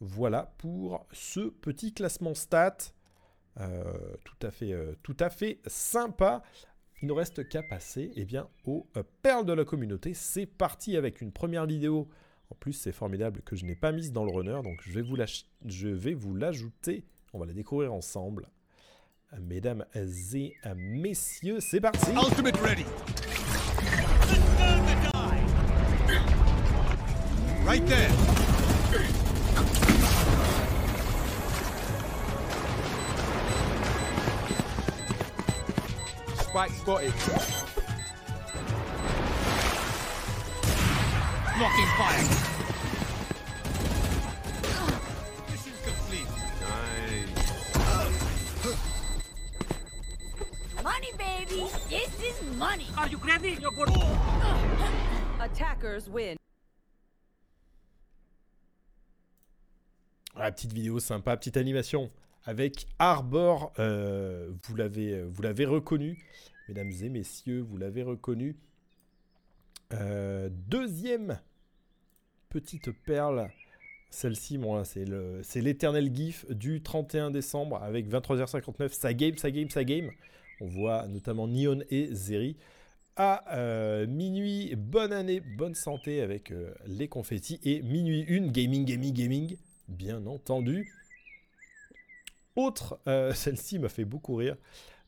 [0.00, 2.76] Voilà pour ce petit classement stat.
[3.56, 6.42] tout, à fait, tout à fait sympa.
[7.02, 10.12] Il ne reste qu'à passer eh bien, aux euh, perles de la communauté.
[10.12, 12.08] C'est parti avec une première vidéo.
[12.50, 15.02] En plus, c'est formidable que je n'ai pas mise dans le runner, donc je vais
[16.14, 17.04] vous l'ajouter.
[17.32, 18.48] On va la découvrir ensemble.
[19.40, 22.84] Mesdames et messieurs, c'est parti Ultimate ready.
[27.64, 28.39] Right there.
[36.50, 37.14] Spike spotted.
[41.56, 42.24] Blocking fire.
[45.48, 46.26] Mission complete.
[46.66, 47.30] Nice.
[50.82, 51.70] Money, baby.
[51.88, 52.86] This is money.
[52.98, 53.56] Are you ready?
[53.60, 53.90] You're good.
[55.40, 56.36] Attackers win.
[60.34, 62.10] Ah, petite vidéo sympa, petite animation
[62.44, 63.72] avec Arbor.
[63.78, 66.24] Euh, vous l'avez reconnu,
[66.68, 68.56] mesdames et messieurs, vous l'avez reconnu.
[69.92, 71.40] Euh, deuxième
[72.48, 73.50] petite perle.
[74.10, 78.92] Celle-ci, moi, c'est l'éternel GIF du 31 décembre avec 23h59.
[78.92, 80.10] Ça game, ça game, ça game.
[80.60, 82.56] On voit notamment Neon et Zeri.
[83.16, 86.52] À euh, minuit, bonne année, bonne santé avec
[86.86, 87.60] les confettis.
[87.62, 89.56] Et minuit 1, gaming, gaming, gaming,
[89.88, 90.92] bien entendu.
[92.56, 94.56] Autre, euh, celle-ci m'a fait beaucoup rire.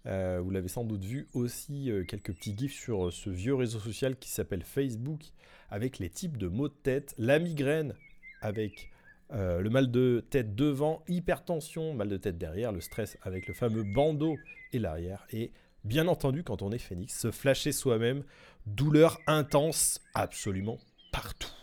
[0.07, 3.79] Euh, vous l'avez sans doute vu aussi euh, quelques petits gifs sur ce vieux réseau
[3.79, 5.23] social qui s'appelle Facebook
[5.71, 7.95] avec les types de maux de tête, la migraine
[8.41, 8.91] avec
[9.35, 13.83] le mal de tête devant, hypertension, mal de tête derrière, le stress avec le fameux
[13.83, 14.37] bandeau
[14.75, 15.53] et l'arrière et
[15.85, 18.25] bien entendu quand on est phénix, se flasher soi-même,
[18.67, 20.77] douleur intense absolument
[21.13, 21.62] partout.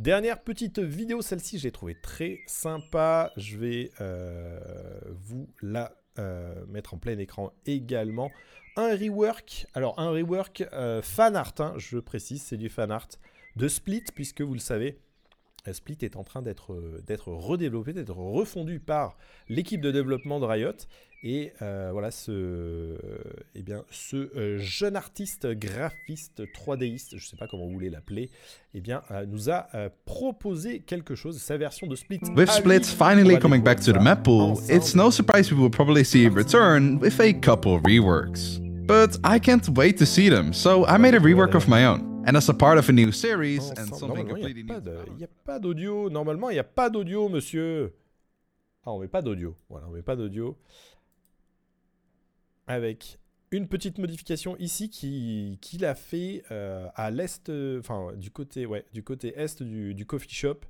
[0.00, 3.32] Dernière petite vidéo, celle-ci, j'ai trouvé très sympa.
[3.36, 4.58] Je vais euh,
[5.10, 8.30] vous la euh, mettre en plein écran également.
[8.78, 13.08] Un rework, alors un rework euh, fan art, hein, je précise, c'est du fan art
[13.56, 14.98] de Split, puisque vous le savez,
[15.72, 16.74] Split est en train d'être
[17.26, 19.16] redéveloppé, d'être refondu par
[19.48, 20.72] l'équipe de développement de Riot.
[21.22, 22.96] Et euh, voilà, ce,
[23.54, 27.90] eh bien, ce euh, jeune artiste graphiste 3Diste, je ne sais pas comment vous voulez
[27.90, 28.30] l'appeler,
[28.72, 29.66] eh bien, euh, nous a
[30.06, 32.20] proposé quelque chose, sa version de Split.
[32.34, 36.04] With Split finally coming back to the map pool, it's no surprise we will probably
[36.04, 38.58] see it return with a couple reworks.
[38.86, 42.09] But I can't wait to see them, so I made a rework of my own.
[42.26, 44.80] And as a part of a new series and something completely new.
[45.06, 46.10] Il n'y a pas d'audio.
[46.10, 47.94] Normalement, il n'y a pas d'audio, monsieur.
[48.84, 49.56] Ah, on met pas d'audio.
[49.68, 50.56] Voilà, on met pas d'audio
[52.66, 53.18] avec
[53.50, 58.84] une petite modification ici qu'il qui a fait euh, à l'est, enfin du côté, ouais,
[58.92, 60.60] du côté est du, coffee shop.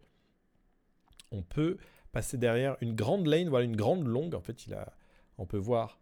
[1.30, 1.76] On peut
[2.10, 4.34] passer derrière une grande lane, voilà une grande longue.
[4.34, 4.94] En fait, il a,
[5.36, 5.99] on peut voir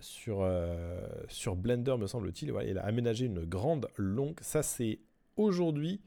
[0.00, 4.38] sur, euh, sur Blender, me semble-t-il, il a aménagé une grande longue.
[4.40, 5.00] Ça, c'est
[5.36, 6.00] aujourd'hui.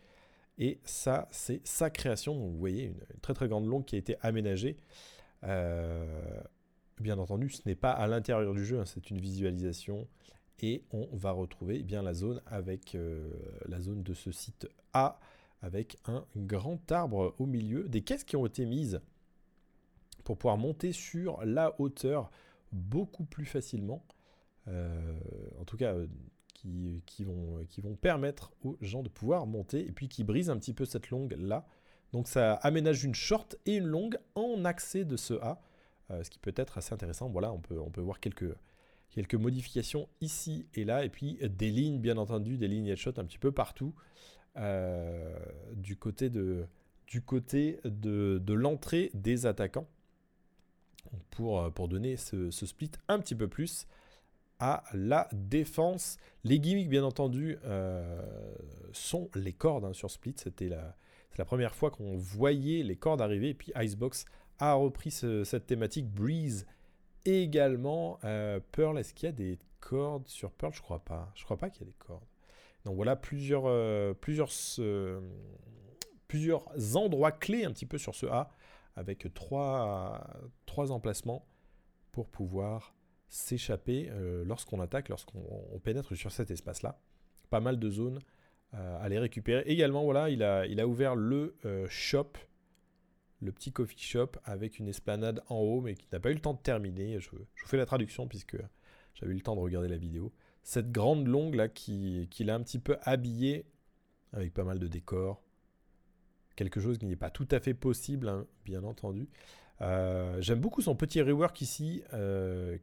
[0.60, 2.34] Et ça, c'est sa création.
[2.36, 4.78] Vous voyez, une, très très grande longue qui a été aménagée.
[7.00, 10.08] Bien entendu, ce n'est pas à l'intérieur du jeu, hein, c'est une visualisation.
[10.62, 13.30] Et on va retrouver eh bien la zone avec euh,
[13.68, 15.20] la zone de ce site A
[15.62, 19.00] avec un grand arbre au milieu, des caisses qui ont été mises
[20.24, 22.32] pour pouvoir monter sur la hauteur
[22.72, 24.06] beaucoup plus facilement.
[24.68, 25.20] Euh,
[25.60, 26.08] en tout cas, euh,
[26.54, 30.86] qui, vont, permettre aux gens de pouvoir monter et puis qui brisent un petit peu
[30.86, 31.66] cette longue là.
[32.14, 35.62] Donc ça aménage une short et une longue en accès de ce A.
[36.10, 37.30] Euh, ce qui peut être assez intéressant.
[37.30, 38.56] Voilà, on peut, on peut voir quelques,
[39.12, 43.26] quelques modifications ici et là, et puis des lignes, bien entendu, des lignes headshot un
[43.26, 43.94] petit peu partout
[45.76, 46.68] du côté de,
[47.84, 49.88] de, de l'entrée des attaquants
[51.30, 53.88] pour, euh, pour donner ce, split un petit peu plus
[54.60, 56.18] à la défense.
[56.44, 57.58] Les gimmicks, bien entendu,
[58.92, 60.34] sont les cordes hein, sur Split.
[60.38, 63.50] C'était la, première fois qu'on voyait les cordes arriver.
[63.50, 64.26] Et puis Icebox
[64.58, 66.10] a repris cette thématique.
[66.10, 66.66] Breeze
[67.26, 68.20] également.
[68.24, 70.74] Euh, Pearl, est-ce qu'il y a des cordes sur Pearl?
[70.74, 71.32] Je crois pas.
[71.36, 72.26] Je crois pas qu'il y a des cordes.
[72.86, 74.50] Donc voilà plusieurs, euh, plusieurs,
[76.28, 78.50] plusieurs endroits clés un petit peu sur ce A
[78.98, 80.28] avec trois,
[80.90, 81.48] emplacements
[82.12, 82.94] pour pouvoir
[83.30, 87.00] s'échapper euh, lorsqu'on attaque, lorsqu'on pénètre sur cet espace-là.
[87.50, 88.20] Pas mal de zones
[88.74, 89.64] à les récupérer.
[89.66, 91.56] Également, voilà, il a, ouvert le
[91.88, 92.34] shop
[93.40, 96.40] le petit coffee shop avec une esplanade en haut, mais qui n'a pas eu le
[96.40, 97.20] temps de terminer.
[97.20, 98.58] Je, vous fais la traduction puisque
[99.14, 100.34] j'avais eu le temps de regarder la vidéo.
[100.64, 103.66] Cette grande longue là qui, qui l'a un petit peu habillé
[104.34, 105.42] avec pas mal de décors.
[106.58, 109.30] Quelque chose qui n'est pas tout à fait possible, hein, bien entendu.
[109.82, 112.78] Euh, j'aime beaucoup son petit rework ici euh,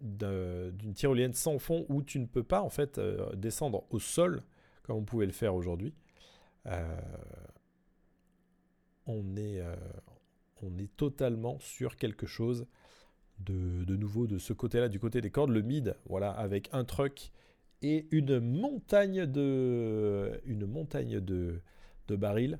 [0.00, 4.42] d'une tyrolienne sans fond où tu ne peux pas en fait euh, descendre au sol
[4.82, 5.92] comme on pouvait le faire aujourd'hui
[9.06, 9.62] on est,
[10.62, 12.66] on est totalement sur quelque chose
[13.40, 15.50] de, nouveau de ce côté-là, du côté des cordes.
[15.50, 17.32] Le mid, voilà, avec un truck
[17.80, 21.60] et une montagne de, une montagne de,
[22.08, 22.58] de barils.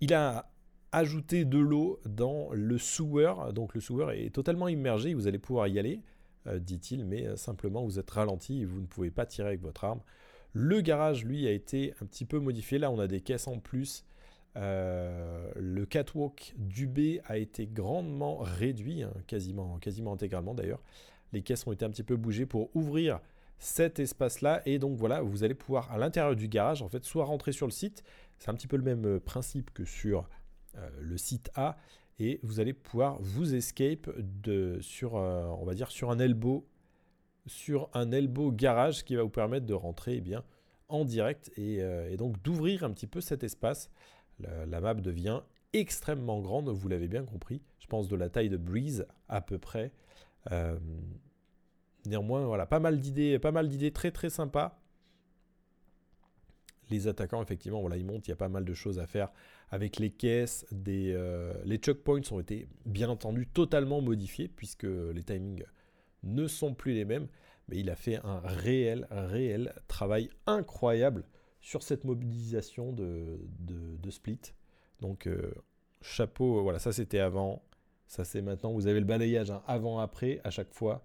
[0.00, 0.50] Il a
[0.92, 3.34] ajouté de l'eau dans le sewer.
[3.54, 5.14] Donc le sewer est totalement immergé.
[5.14, 6.00] Vous allez pouvoir y aller,
[6.46, 9.84] euh, dit-il, mais euh, simplement vous êtes ralenti vous ne pouvez pas tirer avec votre
[9.84, 10.00] arme.
[10.52, 12.78] Le garage, lui, a été un petit peu modifié.
[12.78, 14.04] Là, on a des caisses en plus
[14.56, 20.82] euh, le catwalk du B a été grandement réduit, hein, quasiment, quasiment intégralement d'ailleurs.
[21.32, 23.20] Les caisses ont été un petit peu bougées pour ouvrir
[23.58, 24.62] cet espace-là.
[24.66, 27.66] Et donc voilà, vous allez pouvoir à l'intérieur du garage, en fait, soit rentrer sur
[27.66, 28.02] le site.
[28.38, 30.28] C'est un petit peu le même euh, principe que sur
[30.76, 31.76] euh, le site A.
[32.18, 36.66] Et vous allez pouvoir vous escape de, sur, on va dire, sur un elbow,
[37.46, 40.42] sur un elbow garage qui va vous permettre de rentrer eh bien,
[40.88, 43.90] en direct et donc d'ouvrir un petit peu cet espace.
[44.38, 45.42] La, map devient
[45.74, 47.60] extrêmement grande, vous l'avez bien compris.
[47.80, 49.92] Je pense de la taille de Breeze à peu près.
[52.06, 54.80] Néanmoins, voilà, pas mal d'idées, pas mal d'idées très très sympas.
[56.88, 59.32] Les attaquants, effectivement, voilà, ils montent, il y a pas mal de choses à faire
[59.70, 60.64] avec les caisses.
[60.70, 65.64] Des, euh, les choke points ont été bien entendu totalement modifiés puisque les timings
[66.22, 67.26] ne sont plus les mêmes.
[67.68, 71.24] Mais il a fait un réel, réel travail incroyable
[71.60, 73.40] sur cette mobilisation de,
[74.10, 74.38] Split.
[75.00, 75.52] Donc, euh,
[76.00, 77.64] chapeau, voilà, ça c'était avant,
[78.06, 78.72] ça c'est maintenant.
[78.72, 81.02] Vous avez le balayage hein, avant-après à chaque fois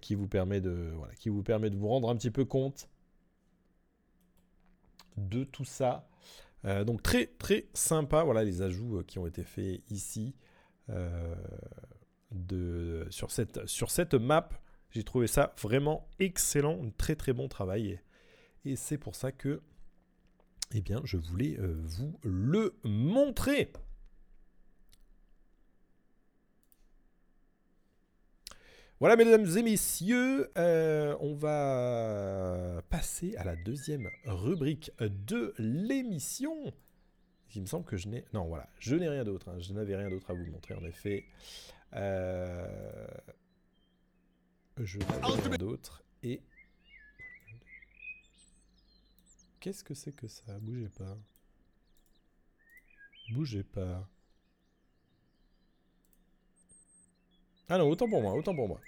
[0.00, 2.88] qui, vous permet de, voilà, qui vous permet de vous rendre un petit peu compte
[5.16, 6.08] de tout ça.
[6.64, 10.34] Euh, donc très très sympa, voilà les ajouts qui ont été faits ici
[12.32, 14.48] de, sur, cette, sur cette map.
[14.90, 18.00] J'ai trouvé ça vraiment excellent, un très très bon travail.
[18.64, 19.62] et c'est pour ça que
[20.72, 23.72] eh bien, je voulais vous le montrer.
[29.00, 36.70] Voilà, mesdames et messieurs, euh, on va passer à la deuxième rubrique de l'émission.
[37.54, 38.26] Il me semble que je n'ai...
[38.34, 39.48] Non, voilà, je n'ai rien d'autre.
[39.48, 39.58] Hein.
[39.58, 41.24] Je n'avais rien d'autre à vous montrer, en effet.
[41.94, 43.08] Euh,
[44.76, 46.04] je n'ai rien d'autre.
[46.22, 46.42] Et...
[49.60, 50.58] Qu'est-ce que c'est que ça?
[50.60, 51.16] Bougez pas.
[53.32, 54.06] Bougez pas.
[57.70, 58.80] Ah non, autant pour moi, autant pour moi.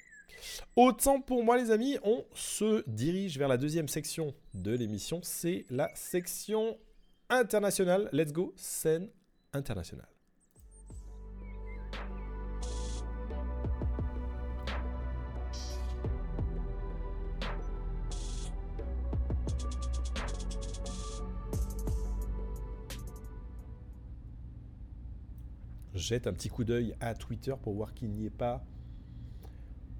[0.76, 5.64] Autant pour moi les amis, on se dirige vers la deuxième section de l'émission, c'est
[5.70, 6.78] la section
[7.28, 8.08] internationale.
[8.12, 9.08] Let's go, scène
[9.52, 10.08] internationale.
[25.94, 28.64] Jette un petit coup d'œil à Twitter pour voir qu'il n'y ait pas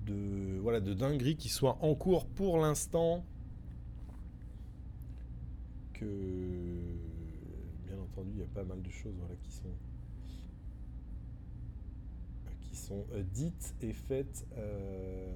[0.07, 3.25] de, voilà, de dinguerie qui soit en cours pour l'instant.
[5.95, 6.05] Que,
[7.87, 9.75] bien entendu, il y a pas mal de choses voilà, qui sont,
[12.61, 14.47] qui sont euh, dites et faites.
[14.57, 15.29] Euh,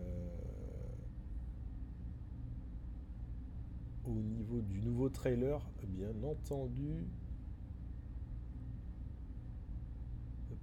[4.05, 7.07] au niveau du nouveau trailer, bien entendu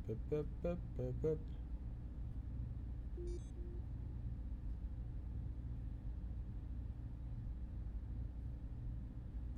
[0.09, 0.77] hop,
[1.23, 1.39] hop.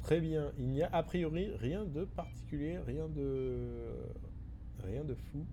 [0.05, 0.51] Très bien.
[0.59, 3.57] Il n'y a a priori rien de particulier, rien de
[4.83, 5.43] rien de fou.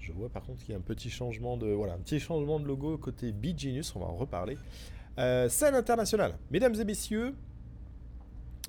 [0.00, 2.58] Je vois par contre qu'il y a un petit changement de voilà un petit changement
[2.58, 4.58] de logo côté B-Genius, on va en reparler.
[5.18, 7.36] Euh, scène internationale, mesdames et messieurs,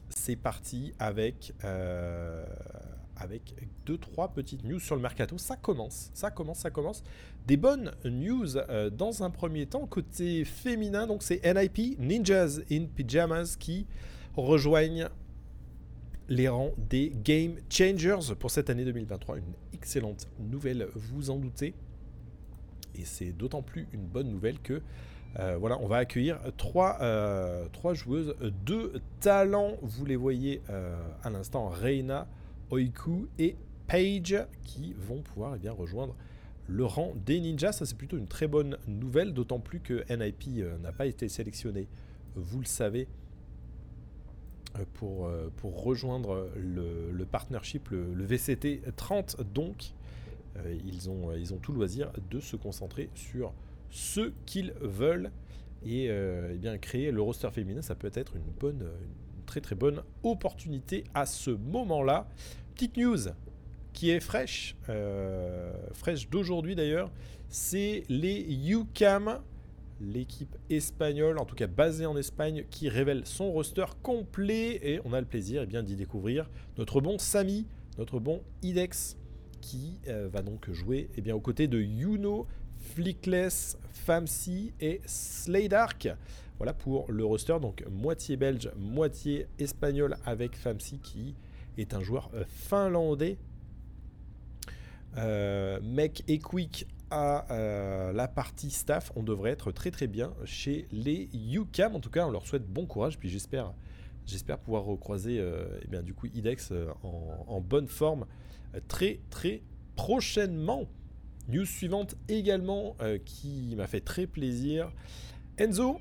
[0.09, 2.45] c'est parti avec euh,
[3.19, 3.53] avec
[3.85, 5.37] deux trois petites news sur le mercato.
[5.37, 7.03] Ça commence, ça commence, ça commence.
[7.47, 11.07] Des bonnes news euh, dans un premier temps côté féminin.
[11.07, 13.85] Donc c'est NIP Ninjas in Pyjamas qui
[14.35, 15.09] rejoignent
[16.29, 19.37] les rangs des Game Changers pour cette année 2023.
[19.37, 19.43] Une
[19.73, 21.73] excellente nouvelle, vous en doutez.
[22.95, 24.81] Et c'est d'autant plus une bonne nouvelle que
[25.39, 29.73] euh, voilà, on va accueillir trois, euh, trois joueuses de talent.
[29.81, 30.61] Vous les voyez
[31.23, 32.27] à l'instant, Reina,
[32.71, 33.55] Oiku et
[33.87, 36.15] Page qui vont pouvoir eh bien, rejoindre
[36.69, 37.73] le rang des ninjas.
[37.73, 41.27] Ça, c'est plutôt une très bonne nouvelle, d'autant plus que NIP euh, n'a pas été
[41.27, 41.87] sélectionné,
[42.35, 43.07] vous le savez,
[44.77, 49.37] euh, pour, euh, pour rejoindre le, partnership, le, VCT 30.
[49.53, 49.93] Donc,
[50.85, 53.53] ils, ont, ils ont tout loisir de se concentrer sur
[53.89, 55.31] ce qu'ils veulent.
[55.85, 58.85] Et, eh bien créer le roster féminin, ça peut être une bonne,
[59.45, 62.27] très très bonne opportunité à ce moment-là.
[62.79, 63.19] Petite news
[63.91, 67.11] qui est fraîche, euh, fraîche d'aujourd'hui d'ailleurs,
[67.49, 69.41] c'est les UCAM,
[69.99, 75.11] l'équipe espagnole, en tout cas basée en Espagne, qui révèle son roster complet et on
[75.11, 77.67] a le plaisir eh bien d'y découvrir notre bon Samy,
[77.97, 79.17] notre bon Idex,
[79.59, 86.07] qui euh, va donc jouer eh bien, aux côtés de Yuno, Flickless, Famsi et Slaydark.
[86.57, 91.35] Voilà pour le roster, donc moitié belge, moitié espagnol avec Famsi qui
[91.81, 93.37] est un joueur euh, finlandais.
[95.17, 100.33] Euh, mec et Quick à euh, la partie staff, on devrait être très très bien
[100.45, 101.95] chez les UCAM.
[101.95, 103.17] En tout cas, on leur souhaite bon courage.
[103.17, 103.73] Puis j'espère,
[104.27, 105.43] j'espère pouvoir recroiser
[105.81, 106.71] eh bien, du coup IDEX
[107.01, 108.27] en, en, bonne forme
[108.87, 109.63] très très
[109.95, 110.87] prochainement.
[111.47, 114.91] News suivante également qui m'a fait très plaisir.
[115.57, 115.99] Enzo,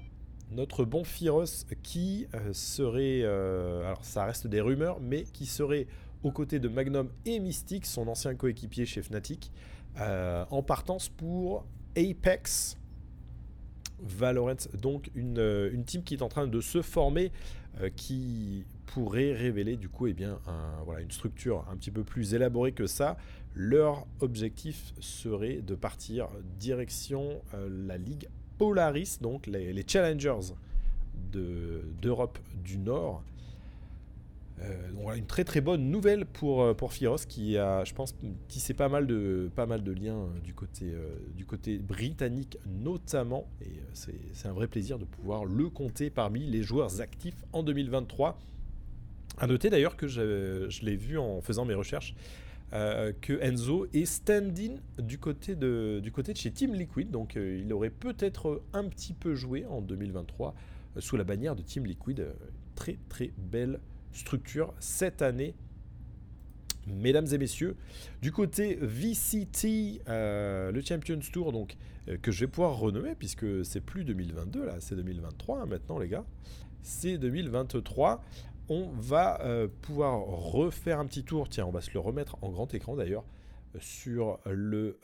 [0.50, 5.86] notre bon Firos qui euh, serait, euh, alors ça reste des rumeurs, mais qui serait
[6.22, 9.52] aux côtés de Magnum et Mystic, son ancien coéquipier chez Fnatic,
[10.00, 11.64] euh, en partance pour
[11.96, 12.76] Apex
[14.00, 14.56] Valorant.
[14.80, 17.30] Donc une, une, team qui est en train de se former,
[17.94, 20.40] qui pourrait révéler du coup eh bien,
[20.84, 23.16] voilà, une structure un petit peu plus élaborée que ça.
[23.54, 26.28] Leur objectif serait de partir
[26.58, 28.28] direction la Ligue
[28.58, 30.52] Polaris, donc les, challengers
[31.32, 33.22] d'Europe du Nord.
[34.60, 38.16] Euh, une très très bonne nouvelle pour, euh, pour Firos qui a, je pense,
[38.48, 40.92] tissé pas mal de, pas mal de liens euh, du côté,
[41.36, 43.48] du côté britannique notamment.
[43.62, 48.38] Et c'est un vrai plaisir de pouvoir le compter parmi les joueurs actifs en 2023.
[49.38, 52.14] À noter d'ailleurs que je, je l'ai vu en faisant mes recherches.
[52.70, 56.02] Que Enzo est stand-in du, côté de,
[56.34, 57.10] chez Team Liquid.
[57.10, 60.54] Donc il aurait peut-être un petit peu joué en 2023
[60.98, 62.26] sous la bannière de Team Liquid.
[62.74, 63.80] très très belle
[64.12, 65.54] structure cette année
[66.88, 67.76] mesdames et messieurs.
[68.22, 71.76] Du côté VCT, euh, le Champions Tour, donc,
[72.08, 75.98] euh, que je vais pouvoir renommer, puisque c'est plus 2022, là, c'est 2023 hein, maintenant,
[75.98, 76.24] les gars.
[76.82, 78.22] C'est 2023.
[78.68, 81.48] On va euh, pouvoir refaire un petit tour.
[81.48, 83.24] Tiens, on va se le remettre en grand écran d'ailleurs
[83.80, 84.98] sur le,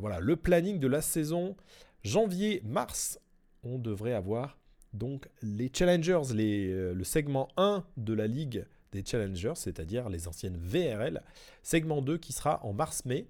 [0.00, 1.56] voilà, le planning de la saison.
[2.04, 3.18] Janvier-mars,
[3.64, 4.58] on devrait avoir
[4.92, 10.56] donc les Challengers, les, le segment 1 de la ligue des Challengers, c'est-à-dire les anciennes
[10.56, 11.22] VRL.
[11.62, 13.26] Segment 2 qui sera en mars-mai.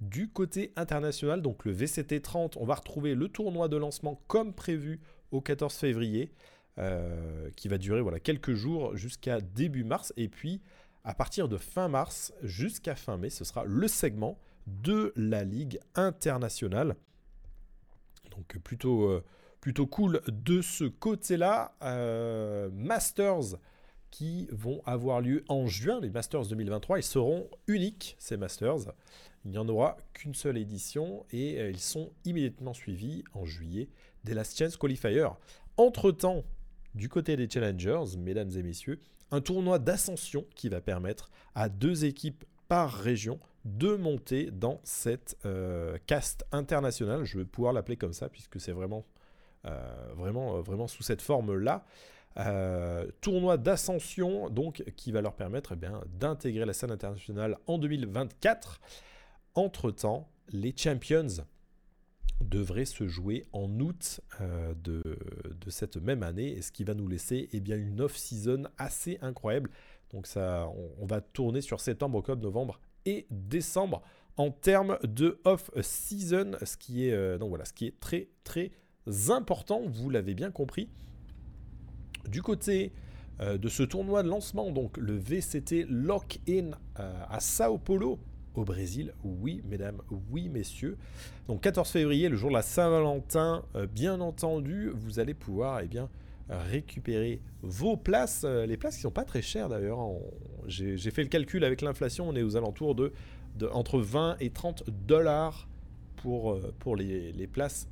[0.00, 4.54] Du côté international, donc le VCT 30, on va retrouver le tournoi de lancement comme
[4.54, 5.00] prévu
[5.32, 6.32] au 14 février,
[6.78, 10.12] euh, qui va durer voilà, quelques jours jusqu'à début mars.
[10.16, 10.60] Et puis,
[11.02, 15.80] à partir de fin mars jusqu'à fin mai, ce sera le segment de la Ligue
[15.96, 16.94] internationale.
[18.30, 19.24] Donc plutôt, euh,
[19.60, 21.74] plutôt cool de ce côté-là.
[21.82, 23.56] Euh, Masters
[24.12, 27.00] qui vont avoir lieu en juin, les Masters 2023.
[27.00, 28.92] Ils seront uniques, ces Masters.
[29.44, 33.88] Il n'y en aura qu'une seule édition et ils sont immédiatement suivis en juillet
[34.22, 35.28] des Last Chance Qualifiers.
[35.76, 36.44] Entre-temps,
[36.98, 42.04] du côté des Challengers, mesdames et messieurs, un tournoi d'ascension qui va permettre à deux
[42.04, 47.24] équipes par région de monter dans cette euh, caste internationale.
[47.24, 49.06] Je vais pouvoir l'appeler comme ça puisque c'est vraiment,
[49.66, 51.84] euh, vraiment, vraiment sous cette forme-là.
[52.36, 58.80] Euh, tournoi d'ascension, donc qui va leur permettre eh d'intégrer la scène internationale en 2024.
[59.54, 61.44] Entre-temps, les Champions
[62.40, 65.02] devraient se jouer en août euh, de,
[65.68, 69.70] cette même année, et ce qui va nous laisser eh bien, une off-season assez incroyable.
[70.12, 74.02] Donc ça, on, va tourner sur septembre, octobre, novembre et décembre
[74.36, 78.70] en termes de off-season, ce qui est euh, voilà, ce qui est très très
[79.28, 79.82] important.
[79.86, 80.88] Vous l'avez bien compris.
[82.26, 82.92] Du côté
[83.40, 88.18] euh, de ce tournoi de lancement, donc le VCT Lock-In à Sao Paulo,
[88.58, 89.14] au Brésil.
[89.24, 90.00] Oui, mesdames,
[90.30, 90.96] oui, messieurs.
[91.46, 95.86] Donc 14 février, le jour de la Saint-Valentin, euh, bien entendu, vous allez pouvoir eh
[95.86, 96.08] bien,
[96.48, 98.44] récupérer vos places.
[98.44, 99.98] les places qui sont pas très chères d'ailleurs.
[100.66, 103.12] J'ai fait le calcul avec l'inflation, on est aux alentours de,
[103.72, 105.68] entre 20 et 30 dollars
[106.16, 106.56] pour,
[106.96, 107.86] les, les places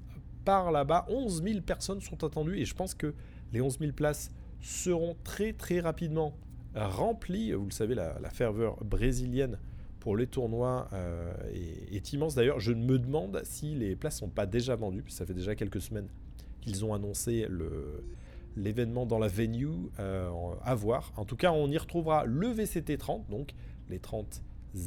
[0.45, 1.05] par là-bas.
[1.09, 3.15] 11 000 personnes sont attendues et je pense que
[3.53, 6.35] les 11 000 places seront très très rapidement
[6.77, 7.53] remplies.
[7.53, 9.59] Vous le savez, la, ferveur brésilienne
[10.07, 11.33] pour les tournois euh,
[11.91, 12.37] est, immense.
[12.37, 15.57] D'ailleurs, je me demande si les places sont pas déjà vendues, puisque ça fait déjà
[15.57, 16.07] quelques semaines
[16.61, 17.49] qu'ils ont annoncé
[18.57, 19.67] l'événement dans la venue
[19.99, 20.31] euh,
[20.63, 21.13] à voir.
[21.17, 23.51] En tout cas, on y retrouvera le VCT 30, donc
[23.91, 24.43] les 30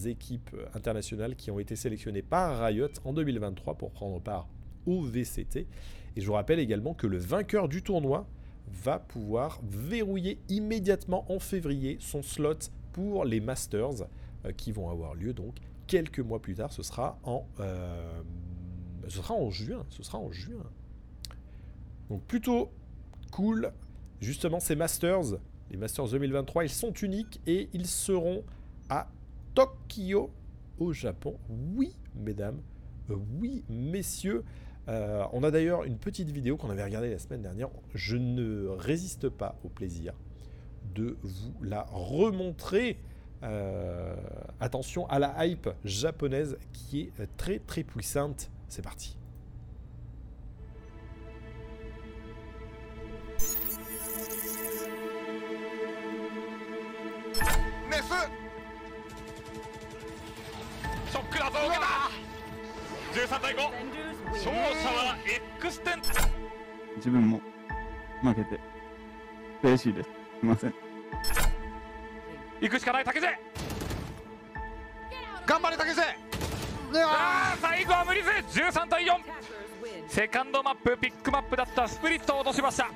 [0.06, 4.48] équipes internationales qui ont été sélectionnées par Riot en 2023 pour prendre part
[4.86, 5.68] au VCT.
[6.16, 8.26] Et je vous rappelle également que le vainqueur du tournoi
[8.72, 14.08] va pouvoir verrouiller immédiatement en février son slot pour les Masters
[14.58, 15.56] qui vont avoir lieu donc
[15.90, 16.72] quelques mois plus tard.
[16.72, 18.22] Ce sera en, euh,
[19.08, 19.86] ce sera en juin.
[19.90, 20.64] Ce sera en juin.
[22.10, 22.72] Donc plutôt
[23.32, 23.72] cool.
[24.22, 25.40] Justement, ces Masters,
[25.72, 28.44] les Masters 2023, ils sont uniques et ils seront
[28.90, 29.10] à
[29.56, 30.32] Tokyo,
[30.78, 31.38] au Japon.
[31.50, 32.62] Oui, mesdames.
[33.10, 34.44] Euh, oui, messieurs.
[34.88, 37.70] Euh, on a d'ailleurs une petite vidéo qu'on avait regardée la semaine dernière.
[37.94, 40.14] Je ne résiste pas au plaisir
[40.96, 42.98] de vous la remontrer.
[43.44, 44.16] Euh,
[44.60, 48.50] attention à la hype japonaise qui est très très puissante.
[48.68, 49.16] C'est parti.
[72.62, 73.28] 行くしかない竹瀬
[75.46, 76.02] 頑張れ竹瀬
[76.96, 79.12] あ最後は無理せ13対4
[80.08, 82.90] セカンドマップピックマップだったスプリットを落としました。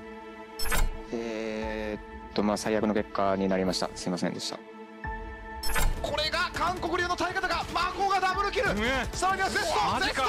[1.12, 3.90] えー、っとまあ最悪の結果になりました。
[3.94, 4.58] すいませんでした。
[6.02, 8.78] これが韓国流の耐え方が孫がダブルキル、うん、
[9.12, 10.24] さらにはゼストゼスト。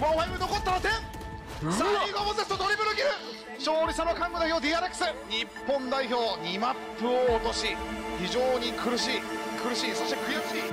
[0.00, 0.90] もうファイブ残ったら点。
[1.60, 3.41] 最後もゼストドリブルキル。
[3.64, 7.68] 勝利者の看護代表ックス日本代表2マップを落とし
[8.20, 9.20] 非常に苦しい
[9.62, 10.72] 苦しいそして悔しい。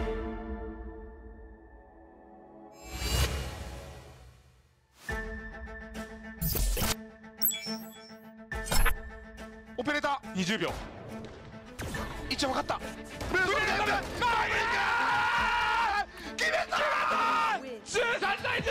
[9.77, 10.71] オペレーター20秒。
[12.27, 12.79] 一応分かった。
[13.31, 13.93] ブルーレーダーマ
[14.47, 14.55] イル。
[16.35, 16.65] 決めた
[17.85, 18.65] 決めた13対11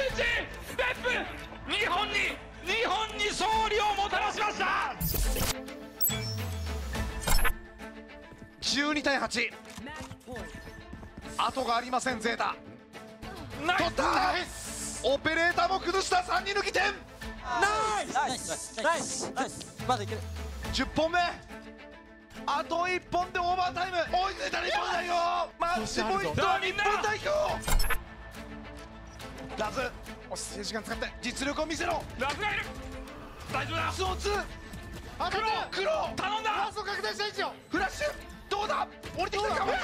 [0.71, 1.73] ステップ！
[1.73, 4.95] 日本に日本に勝利をもたらしました。
[8.61, 9.51] 12対8
[11.39, 12.55] 後がありませんゼータ。
[13.79, 14.35] 取った。
[15.03, 16.19] オペレーターも崩した。
[16.19, 16.83] 3人抜き点。
[17.43, 18.15] ナイス。
[18.15, 18.83] ナイス。
[18.83, 19.33] ナイス。
[19.35, 19.75] ナイス。
[19.89, 20.21] まだいける。
[20.75, 21.19] 10本目。
[22.47, 23.97] あと1本でオーバータイム。
[23.97, 25.17] 追いついた日本代表。
[25.59, 28.08] マッチポイントは日本代表
[29.59, 29.81] ラズ
[30.31, 32.01] お静時間使って実力を見せろ。
[32.17, 32.65] ラフがいる。
[33.53, 33.93] 大丈夫だ。
[33.93, 34.45] スオツー
[35.19, 35.43] あ黒
[35.73, 36.51] 黒頼んだ。
[36.53, 38.07] ラスト確定した位置よフラッシュ。
[38.49, 38.87] どうだ。
[39.17, 39.65] 降りてきたか。
[39.65, 39.77] 取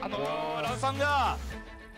[0.00, 1.38] あのー、ランさんが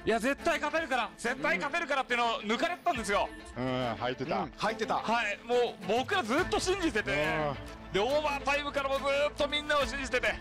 [0.09, 1.11] いや絶対勝てるから。
[1.19, 3.29] 絶対勝てるからっていうのを抜かれてたんですよ。
[3.59, 4.95] うん入ってた、入ってた。
[4.95, 5.39] はい。
[5.47, 7.27] もう僕らずっと信じてて。
[7.93, 9.07] でオーバータイムからもずっ
[9.37, 10.35] とみんなを信じてて。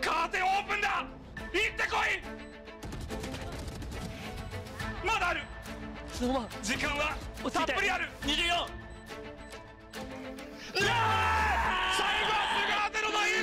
[0.00, 1.04] カーテンオープンだ！
[1.52, 1.96] 行ってこ
[5.04, 5.06] い！
[5.06, 5.42] まだある！
[6.62, 7.14] 時間は
[7.52, 8.66] たっぷりある！24いやー！
[10.80, 12.99] 最後はスガ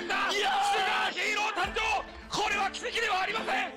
[0.07, 0.31] んだ。
[0.31, 1.83] スーヒーロー誕生
[2.31, 3.73] これは奇跡ではありません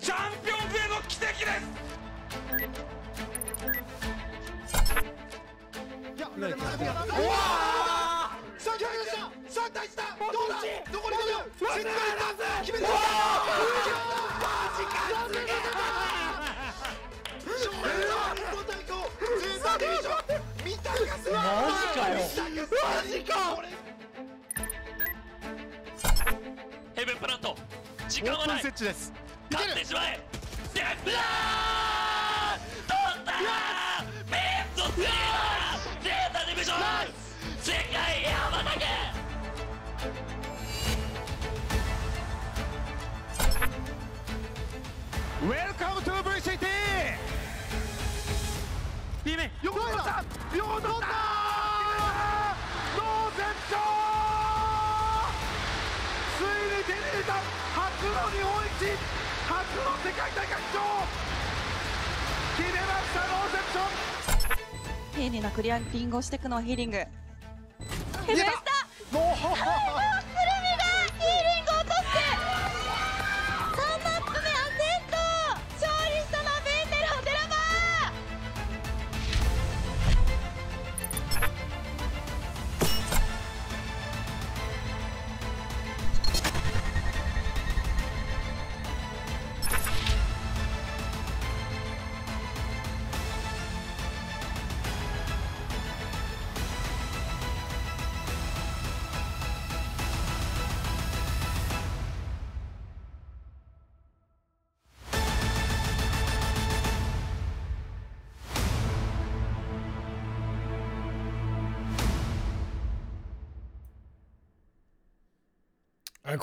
[0.00, 1.68] チャンピオンの奇跡です
[6.20, 7.36] うわ
[7.80, 8.38] あ
[9.96, 10.08] だ
[10.90, 11.92] どうだり5た
[12.64, 12.96] 決めたマ
[14.76, 15.60] ジかすげえ
[21.30, 21.44] マ
[21.76, 22.16] ジかよ
[22.80, 23.34] マジか
[27.20, 27.54] プラント。
[28.08, 28.62] 時間はない。
[28.62, 29.12] 設置です。
[29.52, 30.20] 勝ってしまえ。
[30.72, 33.34] デップだー取ったー！
[34.26, 34.38] ビッ
[34.74, 35.08] トスリー
[36.32, 36.78] タディビジョン！
[37.60, 38.86] 世界へ羽ばたけ！
[45.42, 46.66] ウェルカムトゥ VCT!
[49.24, 50.24] ビメよく取った！
[50.56, 51.49] よく取った
[57.20, 58.72] いた初の日本一
[59.46, 60.80] 初の世界大会勝
[62.56, 63.84] 決めましたノーセプショ
[65.24, 65.28] ン。
[65.28, 66.96] 丁寧なクリアリングをしていくのはヒーリング。
[66.96, 67.06] ヘ
[68.28, 70.19] ベスタノ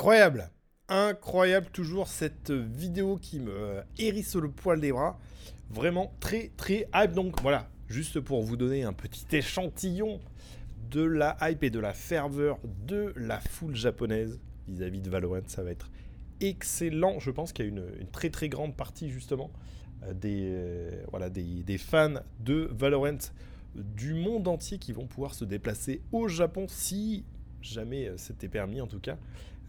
[0.08, 0.50] Incroyable
[0.88, 5.20] Incroyable toujours cette vidéo qui me hérisse le poil des bras.
[5.70, 7.12] Vraiment très très hype.
[7.12, 10.22] Donc voilà, juste pour vous donner un petit échantillon
[10.92, 14.40] de la hype et de la ferveur de la foule japonaise
[14.70, 15.42] vis-à-vis de Valorant.
[15.48, 15.92] Ça va être
[16.40, 17.20] excellent.
[17.20, 19.52] Je pense qu'il y a une, une très très grande partie justement
[20.04, 23.18] euh, des, euh, voilà, des, des fans de Valorant
[23.76, 27.26] du monde entier qui vont pouvoir se déplacer au Japon si
[27.62, 29.18] jamais euh, c'était permis en tout cas.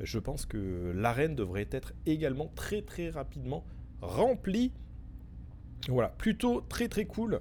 [0.01, 3.65] Je pense que l'arène devrait être également très très rapidement
[4.01, 4.73] remplie.
[5.89, 7.41] Voilà, plutôt très très cool.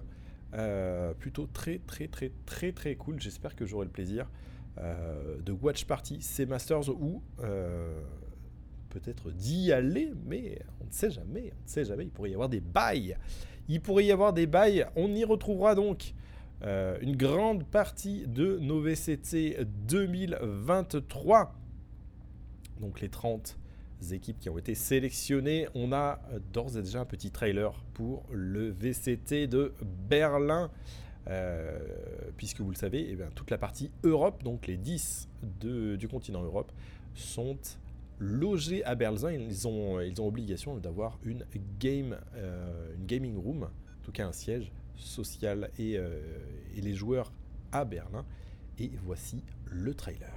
[0.53, 3.19] Euh, plutôt très très très très très cool.
[3.19, 4.29] J'espère que j'aurai le plaisir
[4.79, 7.21] euh, de watch party ces Masters ou
[8.89, 11.51] peut-être d'y aller, mais on ne sait jamais.
[11.59, 12.05] On ne sait jamais.
[12.05, 13.17] Il pourrait y avoir des bails.
[13.67, 14.87] Il pourrait y avoir des bails.
[14.95, 16.13] On y retrouvera donc
[16.63, 21.53] euh, une grande partie de nos VCT 2023.
[22.79, 23.57] Donc les 30
[24.11, 25.67] équipes qui ont été sélectionnées.
[25.75, 29.73] On a euh, d'ores et déjà un petit trailer pour le VCT de
[30.09, 30.71] Berlin.
[31.27, 31.77] Euh,
[32.37, 35.27] puisque vous le savez, eh bien, toute la partie Europe, donc les 10
[35.59, 36.71] de- du continent Europe,
[37.15, 37.57] sont
[38.17, 39.31] logés à Berlin.
[39.33, 41.45] Ils ont, ils ont obligation d'avoir une,
[41.79, 42.17] game,
[42.97, 46.19] une gaming room, en tout cas un siège social et, euh,
[46.75, 47.31] et les joueurs
[47.71, 48.25] à Berlin.
[48.79, 50.31] Et voici le trailer.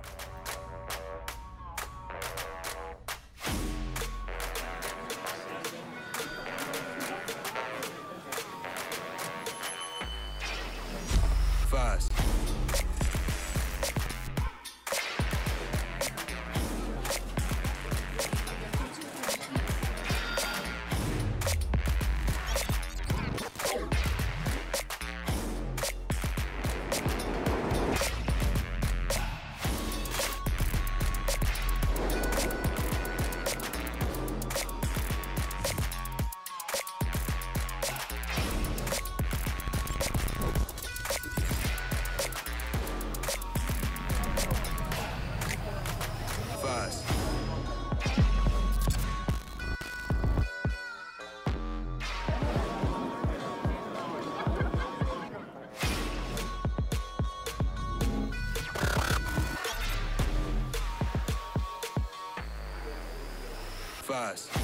[64.11, 64.60] fast.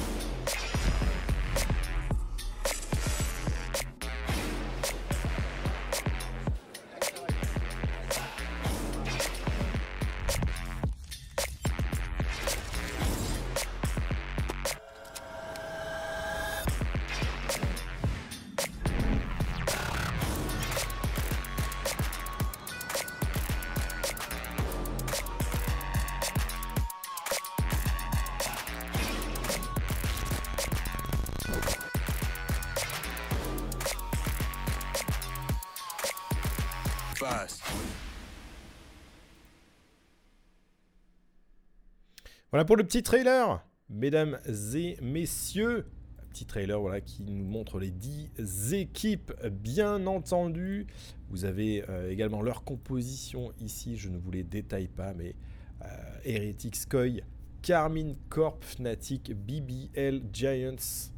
[42.57, 44.39] Voilà pour le petit trailer, mesdames
[44.73, 45.85] et messieurs.
[46.31, 50.87] Petit trailer voilà, qui nous montre les 10 équipes, bien entendu.
[51.29, 55.35] Vous avez euh, également leur composition ici, je ne vous les détaille pas, mais
[55.83, 55.85] euh,
[56.25, 57.21] Heretics Koi,
[57.61, 61.11] Carmine Corp, Fnatic, BBL, Giants,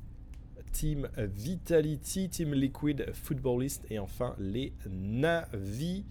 [0.74, 6.04] Team Vitality, Team Liquid, Footballist et enfin les Navi.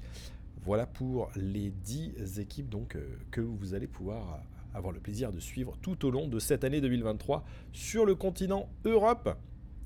[0.63, 4.41] Voilà pour les 10 équipes donc, euh, que vous allez pouvoir
[4.79, 8.69] avoir le plaisir de suivre tout au long de cette année 2023 sur le continent
[8.85, 9.37] Europe.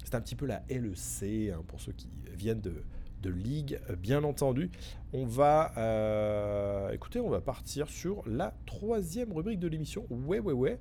[0.05, 2.85] C'est un petit peu la LEC hein, pour ceux qui viennent de,
[3.23, 4.71] de Ligue, bien entendu.
[5.13, 10.07] On va, euh, on va partir sur la troisième rubrique de l'émission.
[10.11, 10.79] Ouais, ouais, ouais.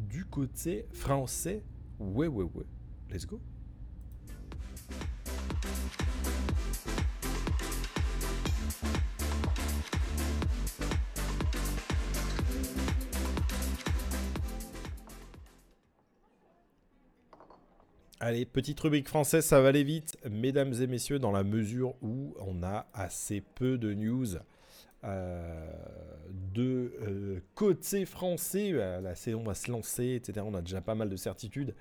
[0.00, 1.62] Du côté français.
[1.98, 2.64] Ouais, ouais, ouais.
[3.10, 3.40] Let's go.
[18.26, 22.34] Allez, petite rubrique française, ça va aller vite, mesdames et messieurs, dans la mesure où
[22.40, 24.38] on a assez peu de news
[25.04, 25.70] euh,
[26.54, 28.70] de euh, côté français.
[28.72, 30.40] Euh, La saison va se lancer, etc.
[30.42, 31.74] On a déjà pas mal de certitudes,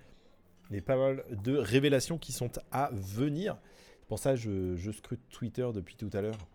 [0.69, 3.57] mais pas mal de révélations qui sont à venir.
[4.09, 6.49] Pour ça je, scrute Twitter depuis tout à l'heure,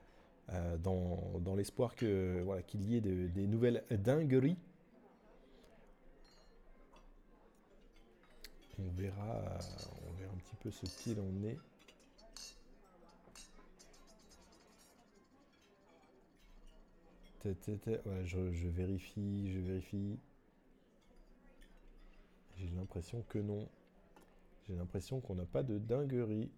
[0.53, 4.59] euh, dans, l'espoir qu'il y ait de- des nouvelles dingueries.
[8.81, 9.59] On verra,
[10.07, 11.59] on verra un petit peu ce qu'il en est.
[18.25, 20.19] Je, vérifie, je vérifie.
[22.57, 23.69] J'ai l'impression que non.
[24.67, 26.51] J'ai l'impression qu'on n'a pas de dinguerie.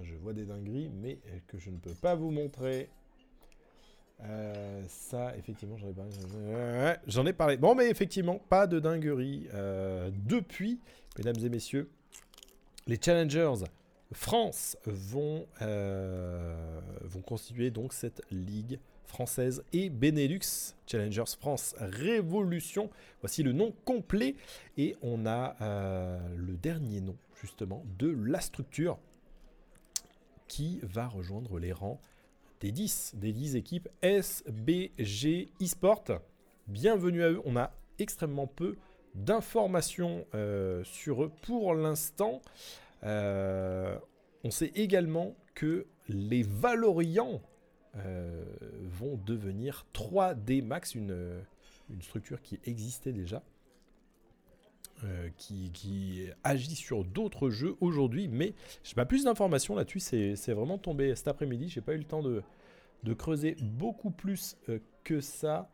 [0.00, 1.18] Je vois des dingueries, mais
[1.48, 2.88] que je ne peux pas vous montrer.
[4.24, 6.96] Euh, ça, effectivement, j'en ai parlé.
[7.06, 7.56] J'en ai parlé.
[7.56, 9.48] Bon, mais effectivement, pas de dinguerie.
[9.54, 10.80] Euh, depuis,
[11.16, 11.90] mesdames et messieurs,
[12.86, 13.64] les Challengers
[14.12, 20.74] France vont, euh, vont constituer donc cette ligue française et Benelux.
[20.86, 22.90] Challengers France Révolution.
[23.20, 24.34] Voici le nom complet.
[24.76, 25.56] Et on a
[26.36, 28.98] le dernier nom, justement, de la structure
[30.48, 32.00] qui va rejoindre les rangs
[32.60, 36.04] des 10, des 10 équipes SBG eSport.
[36.66, 37.40] Bienvenue à eux.
[37.44, 38.76] On a extrêmement peu
[39.14, 42.42] d'informations euh, sur eux pour l'instant.
[43.04, 43.96] Euh,
[44.44, 47.40] on sait également que les Valorians
[47.96, 48.44] euh,
[48.82, 51.40] vont devenir 3D Max, une,
[51.90, 53.42] une structure qui existait déjà.
[55.04, 60.00] Euh, qui, agit sur d'autres jeux aujourd'hui, mais je n'ai pas plus d'informations là-dessus.
[60.00, 61.68] C'est vraiment tombé cet après-midi.
[61.68, 62.42] J'ai pas eu le temps de,
[63.14, 65.70] creuser beaucoup plus euh, que ça.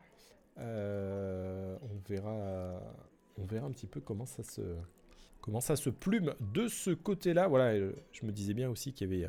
[0.59, 2.79] Euh, on verra,
[3.37, 4.61] on verra un petit peu comment ça se,
[5.41, 7.47] comment ça se plume de ce côté-là.
[7.47, 7.75] Voilà,
[8.11, 9.25] je me disais bien aussi qu'il y y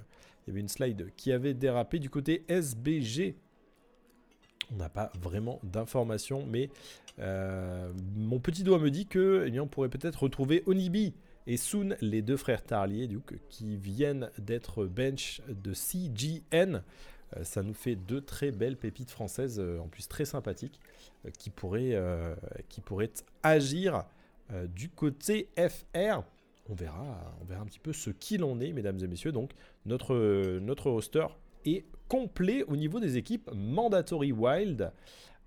[0.50, 3.36] avait une slide qui avait dérapé du côté SBG.
[4.72, 6.70] On n'a pas vraiment d'informations, mais
[7.18, 11.14] euh, mon petit doigt me dit que, eh pourrait peut-être retrouver Onibi
[11.46, 13.08] et Soon, les deux frères Tarlier,
[13.48, 16.82] qui viennent d'être bench de CGN.
[17.36, 20.80] Euh, ça nous fait deux très belles pépites françaises, euh, en plus très sympathiques,
[21.38, 22.00] qui, pourraient,
[23.42, 24.04] agir
[24.74, 26.22] du côté FR.
[26.68, 29.32] On verra, on verra un petit peu ce qu'il en est, mesdames et messieurs.
[29.32, 29.52] Donc,
[29.86, 31.26] notre, notre roster
[31.64, 34.92] est complet au niveau des équipes Mandatory Wild,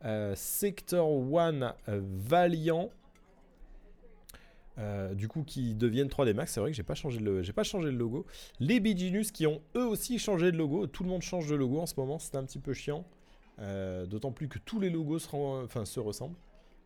[0.05, 2.89] euh, Sector 1 euh, Valiant.
[4.77, 7.63] euh, du coup, qui deviennent 3D Max, c'est vrai que j'ai pas changé le, pas
[7.63, 8.25] changé le logo.
[8.59, 10.87] Les Biginus qui ont eux aussi changé de logo.
[10.87, 13.05] Tout le monde change de logo en ce moment, c'est un petit peu chiant.
[14.07, 16.37] D'autant plus que tous les logos se, ressemblent.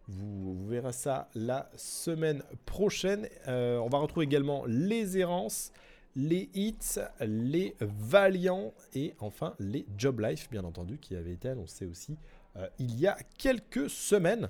[0.07, 3.29] Vous, verrez ça la semaine prochaine.
[3.45, 5.71] On va retrouver également les errances,
[6.15, 11.85] les Hits, les Valiant et enfin les Job Life, bien entendu, qui avaient été annoncés
[11.85, 12.17] aussi
[12.55, 14.49] euh, il y a quelques semaines.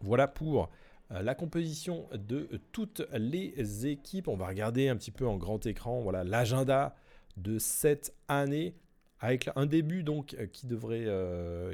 [0.00, 0.70] Voilà pour
[1.12, 4.28] euh, la composition de toutes les équipes.
[4.28, 6.96] On va regarder un petit peu en grand écran voilà l'agenda
[7.36, 8.74] de cette année
[9.20, 11.06] avec un début donc euh, qui devrait,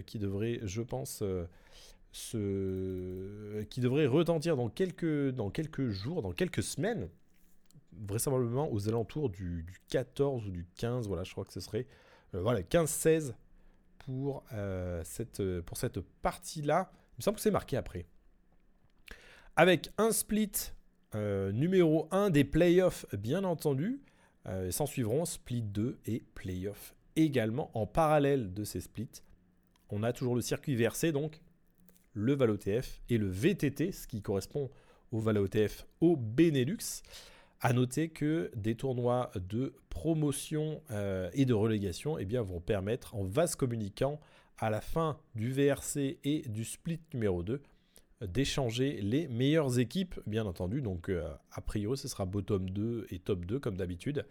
[0.05, 1.23] qui devrait je pense,
[2.13, 7.09] qui devrait retentir dans quelques, dans quelques jours, dans quelques semaines,
[8.07, 11.87] vraisemblablement aux alentours du, 14 ou du 15, voilà, je crois que ce serait
[12.35, 13.35] euh, voilà, 15-16
[13.99, 16.91] pour, euh, cette, pour cette partie-là.
[16.93, 18.07] Il me semble que c'est marqué après.
[19.57, 20.53] Avec un split
[21.15, 24.01] euh, numéro 1 des playoffs, bien entendu.
[24.71, 29.23] S'en suivront split 2 et playoffs également en parallèle de ces splits.
[29.91, 31.41] On a toujours le circuit versé, donc
[32.13, 34.71] le ValoTF et le VTT, ce qui correspond
[35.11, 37.03] au ValoTF au Benelux.
[37.61, 43.15] À noter que des tournois de promotion euh, et de relégation eh bien, vont permettre,
[43.15, 44.21] en vase communicant,
[44.59, 47.63] à la fin du VRC et du split numéro 2,
[48.23, 50.83] d'échanger les meilleures équipes, bien entendu.
[50.83, 54.27] Donc, euh, a priori, ce sera bottom 2 et top 2, comme d'habitude.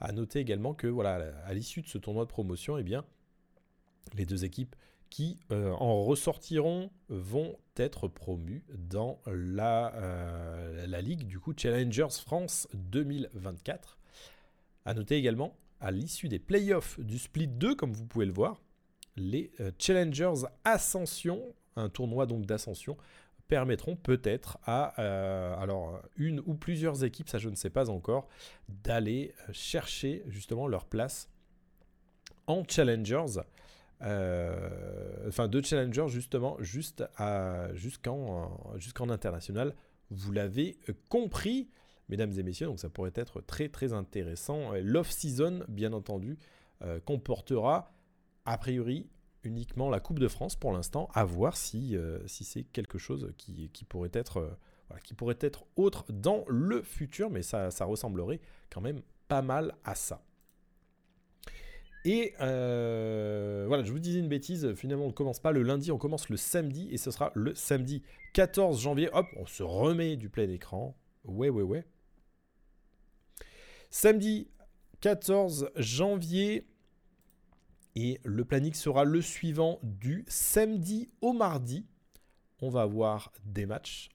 [0.00, 3.04] À noter également que, voilà, à l'issue de ce tournoi de promotion, eh bien,
[4.14, 4.74] les deux équipes
[5.10, 12.22] qui euh, en ressortiront vont être promus dans la, euh, la Ligue du coup Challengers
[12.24, 13.98] France 2024.
[14.86, 18.62] A noter également, à l'issue des playoffs du Split 2, comme vous pouvez le voir,
[19.16, 21.42] les euh, Challengers Ascension,
[21.76, 22.96] un tournoi donc d'ascension,
[23.48, 24.84] permettront peut-être à
[25.60, 28.28] alors une ou plusieurs équipes, ça je ne sais pas encore,
[28.68, 31.28] d'aller chercher justement leur place
[32.46, 33.40] en Challengers
[34.00, 37.04] enfin deux challengers justement juste
[37.74, 39.74] jusqu'en international.
[40.10, 40.78] Vous l'avez
[41.08, 41.70] compris,
[42.08, 44.72] mesdames et messieurs, donc ça pourrait être très très intéressant.
[44.82, 46.38] L'off-season, bien entendu,
[46.82, 47.92] euh, comportera
[48.46, 49.08] a priori
[49.42, 53.70] uniquement la Coupe de France pour l'instant, à voir si, euh, c'est quelque chose qui,
[53.88, 54.58] pourrait être
[55.04, 58.40] qui pourrait être autre dans le futur, mais ça ressemblerait
[58.70, 60.24] quand même pas mal à ça.
[62.04, 65.92] Et euh, voilà, je vous disais une bêtise, finalement on ne commence pas le lundi,
[65.92, 69.10] on commence le samedi, et ce sera le samedi 14 janvier.
[69.12, 70.96] Hop, on se remet du plein écran.
[71.24, 71.84] Ouais, ouais, ouais.
[73.90, 74.48] Samedi
[75.00, 76.66] 14 janvier,
[77.96, 81.86] et le planning sera le suivant du samedi au mardi.
[82.62, 84.10] On va avoir des matchs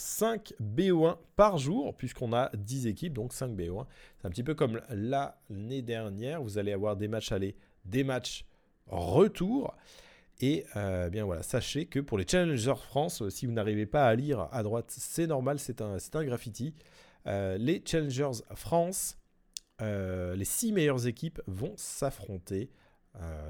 [0.00, 3.84] 5 BO1 par jour, puisqu'on a 10 équipes, donc 5 BO1.
[4.18, 8.46] C'est un petit peu comme l'année dernière, vous allez avoir des matchs aller, des matchs
[8.86, 9.76] retour.
[10.40, 14.14] Et euh, bien voilà, sachez que pour les Challengers France, si vous n'arrivez pas à
[14.14, 16.74] lire à droite, c'est normal, c'est un, un graffiti.
[17.26, 19.18] Euh, les Challengers France,
[19.82, 22.70] euh, les 6 meilleures équipes vont s'affronter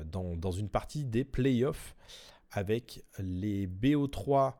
[0.06, 1.94] dans, dans, une partie des playoffs
[2.50, 4.54] avec les BO3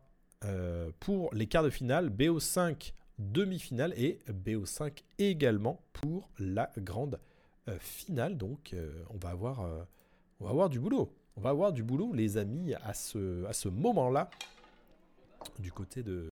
[0.45, 7.21] euh, pour les quarts de finale, BO5 demi-finale et BO5 également pour la grande
[7.69, 8.37] euh, finale.
[8.37, 9.61] Donc euh, on, va avoir,
[10.41, 11.13] on va avoir du boulot.
[11.37, 14.31] On va avoir du boulot, les amis, à ce, à ce moment-là,
[15.59, 16.29] du côté de...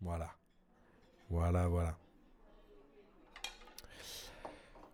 [0.00, 0.30] Voilà.
[1.30, 1.96] Voilà, voilà.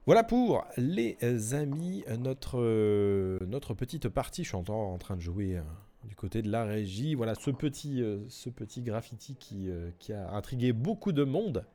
[0.09, 1.19] Voilà pour les
[1.53, 4.43] amis, notre, euh, notre petite partie.
[4.43, 5.63] Je suis en train de jouer euh,
[6.05, 7.15] du côté de la régie.
[7.15, 11.67] Voilà ce petit, euh, ce petit graffiti qui, qui, a intrigué beaucoup de monde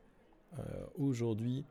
[0.98, 1.64] aujourd'hui.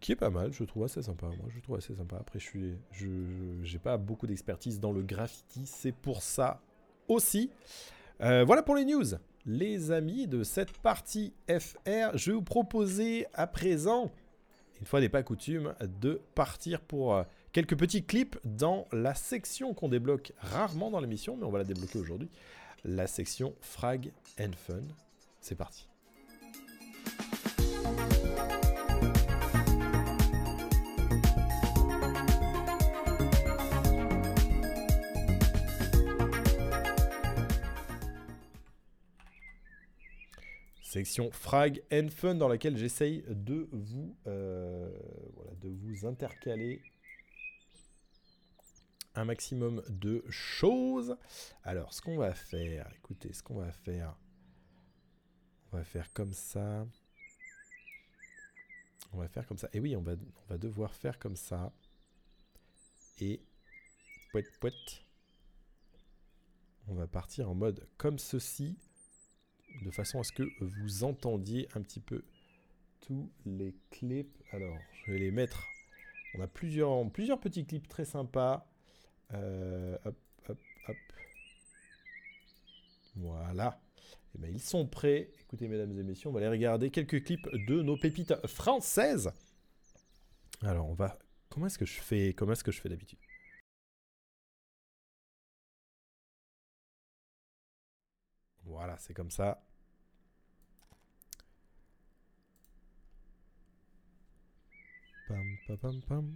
[0.00, 1.26] Qui, est pas mal, je trouve assez sympa.
[1.26, 2.16] Moi, je trouve assez sympa.
[2.18, 3.06] Après, je suis, je,
[3.62, 6.60] j'ai pas beaucoup d'expertise dans le graffiti, c'est pour ça
[7.06, 7.52] aussi.
[8.18, 9.14] voilà pour les news
[9.46, 14.10] les amis de cette partie FR, je vais vous proposer à présent,
[14.80, 17.22] une fois n'est pas coutume, de partir pour euh,
[17.52, 21.64] quelques petits clips dans la section qu'on débloque rarement dans l'émission, mais on va la
[21.64, 22.28] débloquer aujourd'hui,
[22.84, 24.82] la section Frag and Fun.
[25.40, 25.88] C'est parti.
[40.88, 44.90] Section Frag and Fun dans laquelle j'essaye de vous, euh,
[45.34, 46.80] voilà, de vous intercaler
[49.14, 51.16] un maximum de choses.
[51.62, 54.16] Alors, ce qu'on va faire, écoutez, ce qu'on va faire,
[55.72, 56.86] on va faire comme ça.
[59.12, 59.68] On va faire comme ça.
[59.74, 61.70] Et oui, on va, on va devoir faire comme ça.
[63.20, 63.42] Et...
[64.30, 64.72] Pouet, pouet.
[66.86, 68.78] On va partir en mode comme ceci,
[69.82, 72.22] de façon à ce que vous entendiez un petit peu
[73.00, 74.36] tous les clips.
[74.52, 75.66] Alors, je vais les mettre.
[76.34, 78.66] On a plusieurs, petits clips très sympas.
[79.34, 80.16] Euh, hop,
[80.48, 80.58] hop,
[80.88, 80.96] hop.
[83.16, 83.80] Voilà.
[84.34, 85.30] Et ben, ils sont prêts.
[85.40, 89.32] Écoutez, mesdames et messieurs, on va aller regarder quelques clips de nos pépites françaises.
[90.62, 91.18] Alors, on va.
[91.48, 93.18] Comment est-ce que je fais Comment est-ce que je fais d'habitude?
[98.68, 99.62] Voilà, c'est comme ça.
[105.26, 106.32] Pam, pam, pam,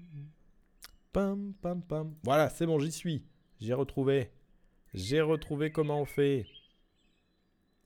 [1.12, 1.54] pam.
[1.60, 2.14] Pam, pam.
[2.24, 3.24] Voilà, c'est bon, j'y suis.
[3.60, 4.32] J'ai retrouvé.
[4.94, 6.46] J'ai retrouvé comment on fait.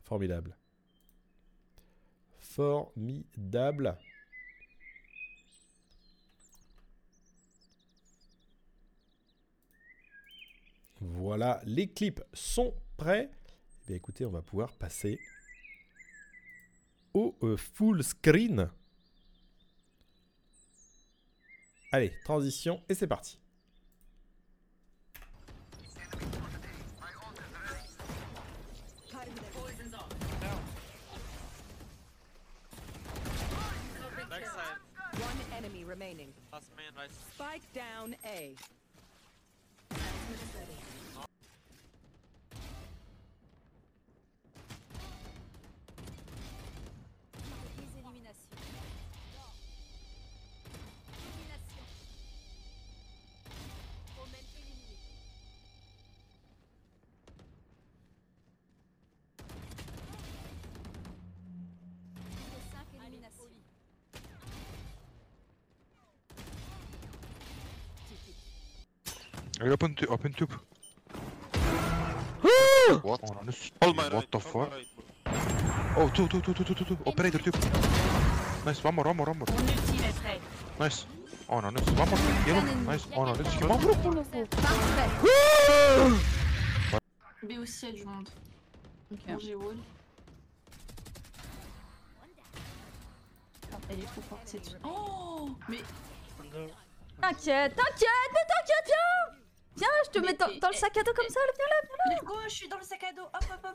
[0.05, 0.57] Formidable.
[2.39, 3.99] Formidable.
[11.01, 13.31] Voilà, les clips sont prêts.
[13.87, 15.21] Eh bien, écoutez, on va pouvoir passer
[17.15, 18.69] au euh, full screen.
[21.93, 23.39] Allez, transition et c'est parti.
[35.15, 36.33] One enemy remaining.
[37.37, 38.57] Spike down A.
[69.63, 70.53] Open open tube.
[73.03, 73.21] what?
[73.25, 73.73] Oh, honest.
[73.81, 74.71] what the fuck?
[75.97, 76.99] Oh, two, two, two, two, two, two, two.
[77.07, 77.57] Operator tube.
[78.67, 79.49] Nice, one more, one more, one more.
[80.79, 81.07] Nice.
[81.49, 81.87] Oh no, nice.
[81.91, 82.19] One more.
[82.47, 82.63] Yellow.
[82.85, 83.07] Nice.
[83.17, 83.97] Oh no, let's kill one more.
[87.43, 88.29] B aussi, il y a du monde.
[89.11, 89.77] Bon, j'ai wall.
[93.73, 94.77] Ah, Elle est trop forte cette.
[94.85, 95.79] Oh Mais
[97.21, 98.93] T'inquiète, t'inquiète, mais t'inquiète,
[99.77, 102.15] viens Viens, je te Mais- mets dans, le sac à dos comme ça, là, viens
[102.17, 103.23] là go, je suis dans le sac à dos.
[103.23, 103.67] Hop, hop,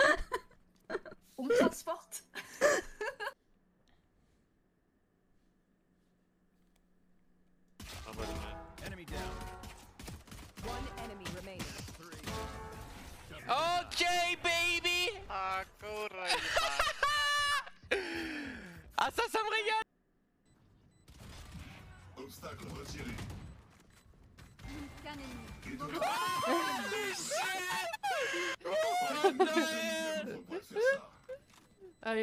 [0.00, 0.98] hop.
[1.38, 1.99] On me transporte.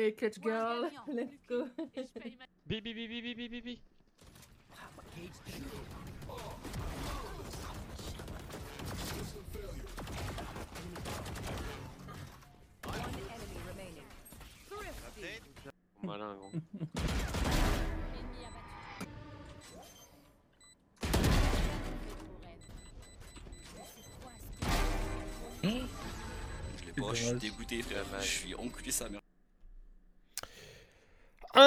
[0.08, 1.68] Allez, catch girl, let's go
[2.66, 3.82] Bibi, bibi, bibi, bibi.
[12.86, 12.96] One
[13.36, 14.08] enemy remaining.
[16.04, 16.52] Malin, gros.
[26.96, 28.06] Pas, je suis dégoûté, frère.
[28.22, 29.22] Je suis enculé sa mère.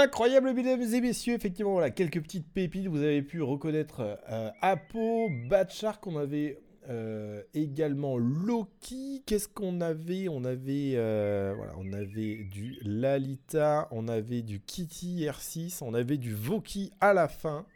[0.03, 1.35] Incroyable, mesdames et messieurs.
[1.35, 2.87] Effectivement, voilà, quelques petites pépites.
[2.87, 6.07] Vous avez pu reconnaître euh, Apo, Bad Shark.
[6.07, 9.23] On avait euh, également Loki.
[9.27, 10.29] Qu'est-ce qu'on avait?
[10.31, 16.35] On avait, euh, on avait du Lalita, on avait du Kitty R6, on avait du
[16.35, 17.67] Voki à la fin.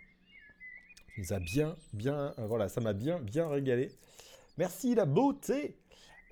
[1.23, 3.91] Ça bien, bien, euh, voilà, ça m'a bien, bien régalé.
[4.57, 5.77] Merci la beauté.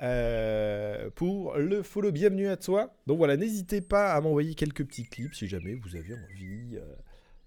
[0.02, 2.10] Euh, pour le follow.
[2.10, 2.92] Bienvenue à toi.
[3.06, 6.94] Donc voilà, n'hésitez pas à m'envoyer quelques petits clips si jamais vous avez envie euh,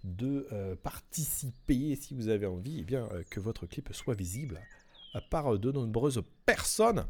[0.06, 4.62] de euh, participer, si vous avez envie eh bien, que votre clip soit visible
[5.14, 7.04] à part de nombreuses personnes.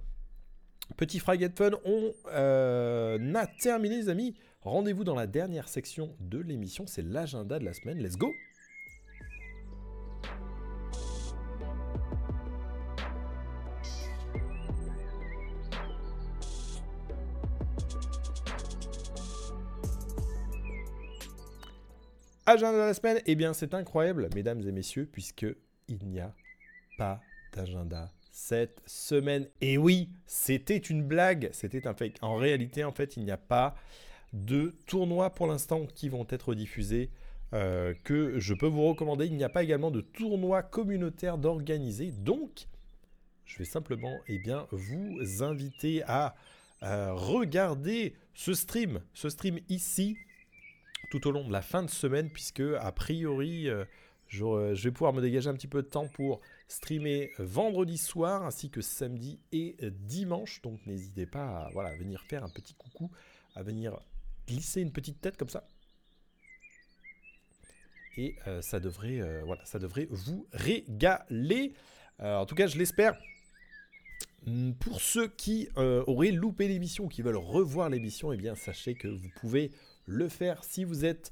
[0.98, 4.36] Petit frag and fun, on a terminé les amis.
[4.62, 8.00] Rendez-vous dans la dernière section de l'émission, c'est l'agenda de la semaine.
[8.00, 8.34] Let's go
[22.48, 25.48] Agenda de la semaine, eh bien c'est incroyable, mesdames et messieurs, puisque
[25.88, 26.32] il n'y a
[26.96, 27.20] pas
[27.54, 29.48] d'agenda cette semaine.
[29.62, 32.18] Et oui, c'était une blague, c'était un fake.
[32.22, 33.76] En réalité, en fait, il n'y a pas
[34.34, 37.10] de tournois pour l'instant qui vont être diffusés
[37.54, 39.26] euh, que je peux vous recommander.
[39.26, 42.12] Il n'y a pas également de tournois communautaires d'organiser.
[42.12, 42.68] Donc,
[43.46, 46.36] je vais simplement eh bien, vous inviter à
[46.82, 50.16] regarder ce stream, ce stream ici,
[51.10, 53.68] tout au long de la fin de semaine, puisque a priori,
[54.28, 58.44] je, je vais pouvoir me dégager un petit peu de temps pour streamer vendredi soir
[58.44, 60.62] ainsi que samedi et dimanche.
[60.62, 63.12] Donc n'hésitez pas à voilà, venir faire un petit coucou,
[63.56, 64.00] à venir
[64.48, 65.68] glisser une petite tête comme ça.
[68.18, 71.74] Et euh, ça, devrait, euh, voilà, ça devrait vous régaler.
[72.22, 73.18] Euh, en tout cas, je l'espère.
[74.46, 79.08] Hmm, pour ceux qui auraient loupé l'émission qui veulent revoir l'émission, eh bien, sachez que
[79.08, 79.72] vous pouvez
[80.06, 81.32] le faire si vous êtes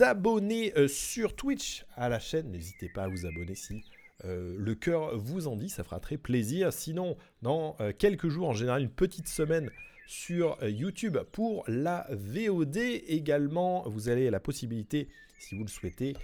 [0.00, 2.50] abonné sur Twitch à la chaîne.
[2.50, 3.82] N'hésitez pas à vous abonner si
[4.24, 6.72] le cœur vous en dit, ça fera très plaisir.
[6.72, 9.70] Sinon, dans quelques jours, en général une petite semaine
[10.06, 16.16] sur YouTube pour la VOD également, vous avez la possibilité si vous le souhaitez,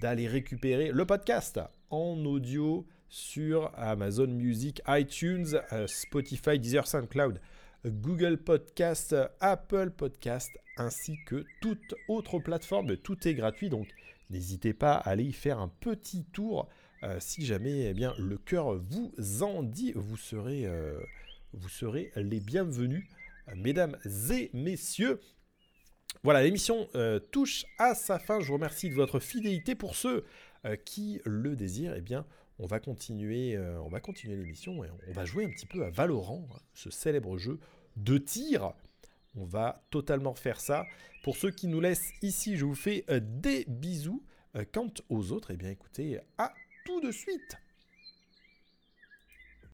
[0.00, 1.60] d'aller récupérer le podcast
[1.90, 7.40] en audio sur Amazon Music, iTunes, euh, Spotify, Deezer, SoundCloud,
[7.84, 12.96] Google Podcast, Apple Podcast, ainsi que toute autre plateforme.
[12.96, 13.88] Tout est gratuit, donc
[14.28, 16.68] n'hésitez pas à aller y faire un petit tour.
[17.02, 19.12] Euh, si jamais eh bien, le cœur vous
[19.42, 21.00] en dit, vous serez, euh,
[22.16, 23.06] les bienvenus,
[23.56, 23.96] mesdames
[24.30, 25.20] et messieurs.
[26.22, 28.40] Voilà, l'émission euh, touche à sa fin.
[28.40, 29.74] Je vous remercie de votre fidélité.
[29.74, 30.24] Pour ceux
[30.84, 32.26] qui le désirent, eh bien,
[32.60, 35.84] on va continuer, euh, on va continuer l'émission et on va jouer un petit peu
[35.84, 37.58] à Valorant, hein, ce célèbre jeu
[37.96, 38.72] de tir.
[39.34, 40.84] On va totalement faire ça.
[41.22, 44.22] Pour ceux qui nous laissent ici, je vous fais des bisous.
[44.72, 46.52] quant aux autres, eh bien, écoutez, à
[46.84, 47.56] tout de suite.